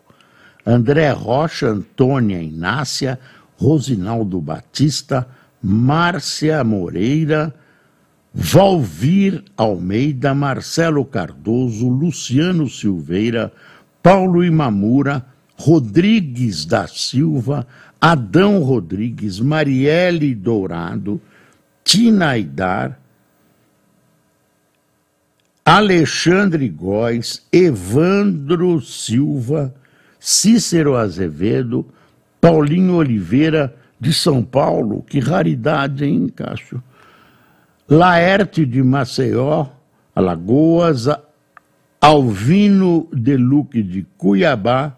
André 0.65 1.11
Rocha, 1.11 1.67
Antônia 1.67 2.41
Inácia, 2.41 3.19
Rosinaldo 3.55 4.41
Batista, 4.41 5.27
Márcia 5.61 6.63
Moreira, 6.63 7.53
Valvir 8.37 9.45
Almeida, 9.55 10.33
Marcelo 10.33 11.05
Cardoso, 11.05 11.87
Luciano 11.87 12.69
Silveira, 12.69 13.49
Paulo 14.03 14.43
Imamura, 14.43 15.25
Rodrigues 15.55 16.65
da 16.65 16.85
Silva, 16.85 17.65
Adão 17.99 18.61
Rodrigues, 18.61 19.39
Marielle 19.39 20.35
Dourado, 20.35 21.21
Tina 21.81 22.31
Aidar, 22.31 22.99
Alexandre 25.63 26.67
Góes, 26.67 27.41
Evandro 27.53 28.81
Silva, 28.81 29.73
Cícero 30.19 30.97
Azevedo, 30.97 31.85
Paulinho 32.41 32.95
Oliveira, 32.95 33.73
de 33.97 34.13
São 34.13 34.43
Paulo, 34.43 35.01
que 35.03 35.19
raridade, 35.19 36.03
hein, 36.03 36.27
Cássio? 36.27 36.83
Laerte 37.87 38.65
de 38.65 38.81
Maceió, 38.81 39.67
Alagoas, 40.15 41.07
Alvino 42.01 43.07
Deluque 43.13 43.83
de 43.83 44.05
Cuiabá 44.17 44.97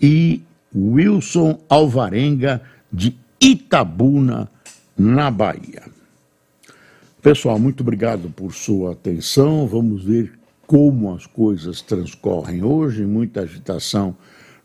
e 0.00 0.42
Wilson 0.74 1.58
Alvarenga 1.68 2.60
de 2.92 3.16
Itabuna, 3.40 4.48
na 4.98 5.30
Bahia. 5.30 5.82
Pessoal, 7.22 7.58
muito 7.58 7.82
obrigado 7.82 8.28
por 8.30 8.52
sua 8.52 8.92
atenção. 8.92 9.66
Vamos 9.66 10.02
ver 10.02 10.32
como 10.66 11.14
as 11.14 11.24
coisas 11.24 11.80
transcorrem 11.80 12.62
hoje, 12.62 13.06
muita 13.06 13.42
agitação 13.42 14.16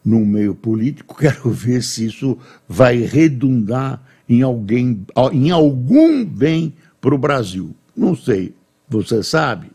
no 0.03 0.25
meio 0.25 0.53
político, 0.53 1.15
quero 1.19 1.49
ver 1.49 1.81
se 1.81 2.07
isso 2.07 2.37
vai 2.67 2.97
redundar 2.97 4.01
em, 4.27 4.41
alguém, 4.41 5.05
em 5.31 5.49
algum 5.51 6.25
bem 6.25 6.73
para 7.03 7.13
o 7.13 7.17
Brasil. 7.17 7.75
Não 7.93 8.15
sei, 8.15 8.55
você 8.87 9.21
sabe? 9.21 9.69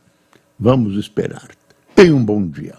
Vamos 0.58 0.94
esperar. 0.96 1.48
Tenha 1.94 2.16
um 2.16 2.24
bom 2.24 2.48
dia. 2.48 2.76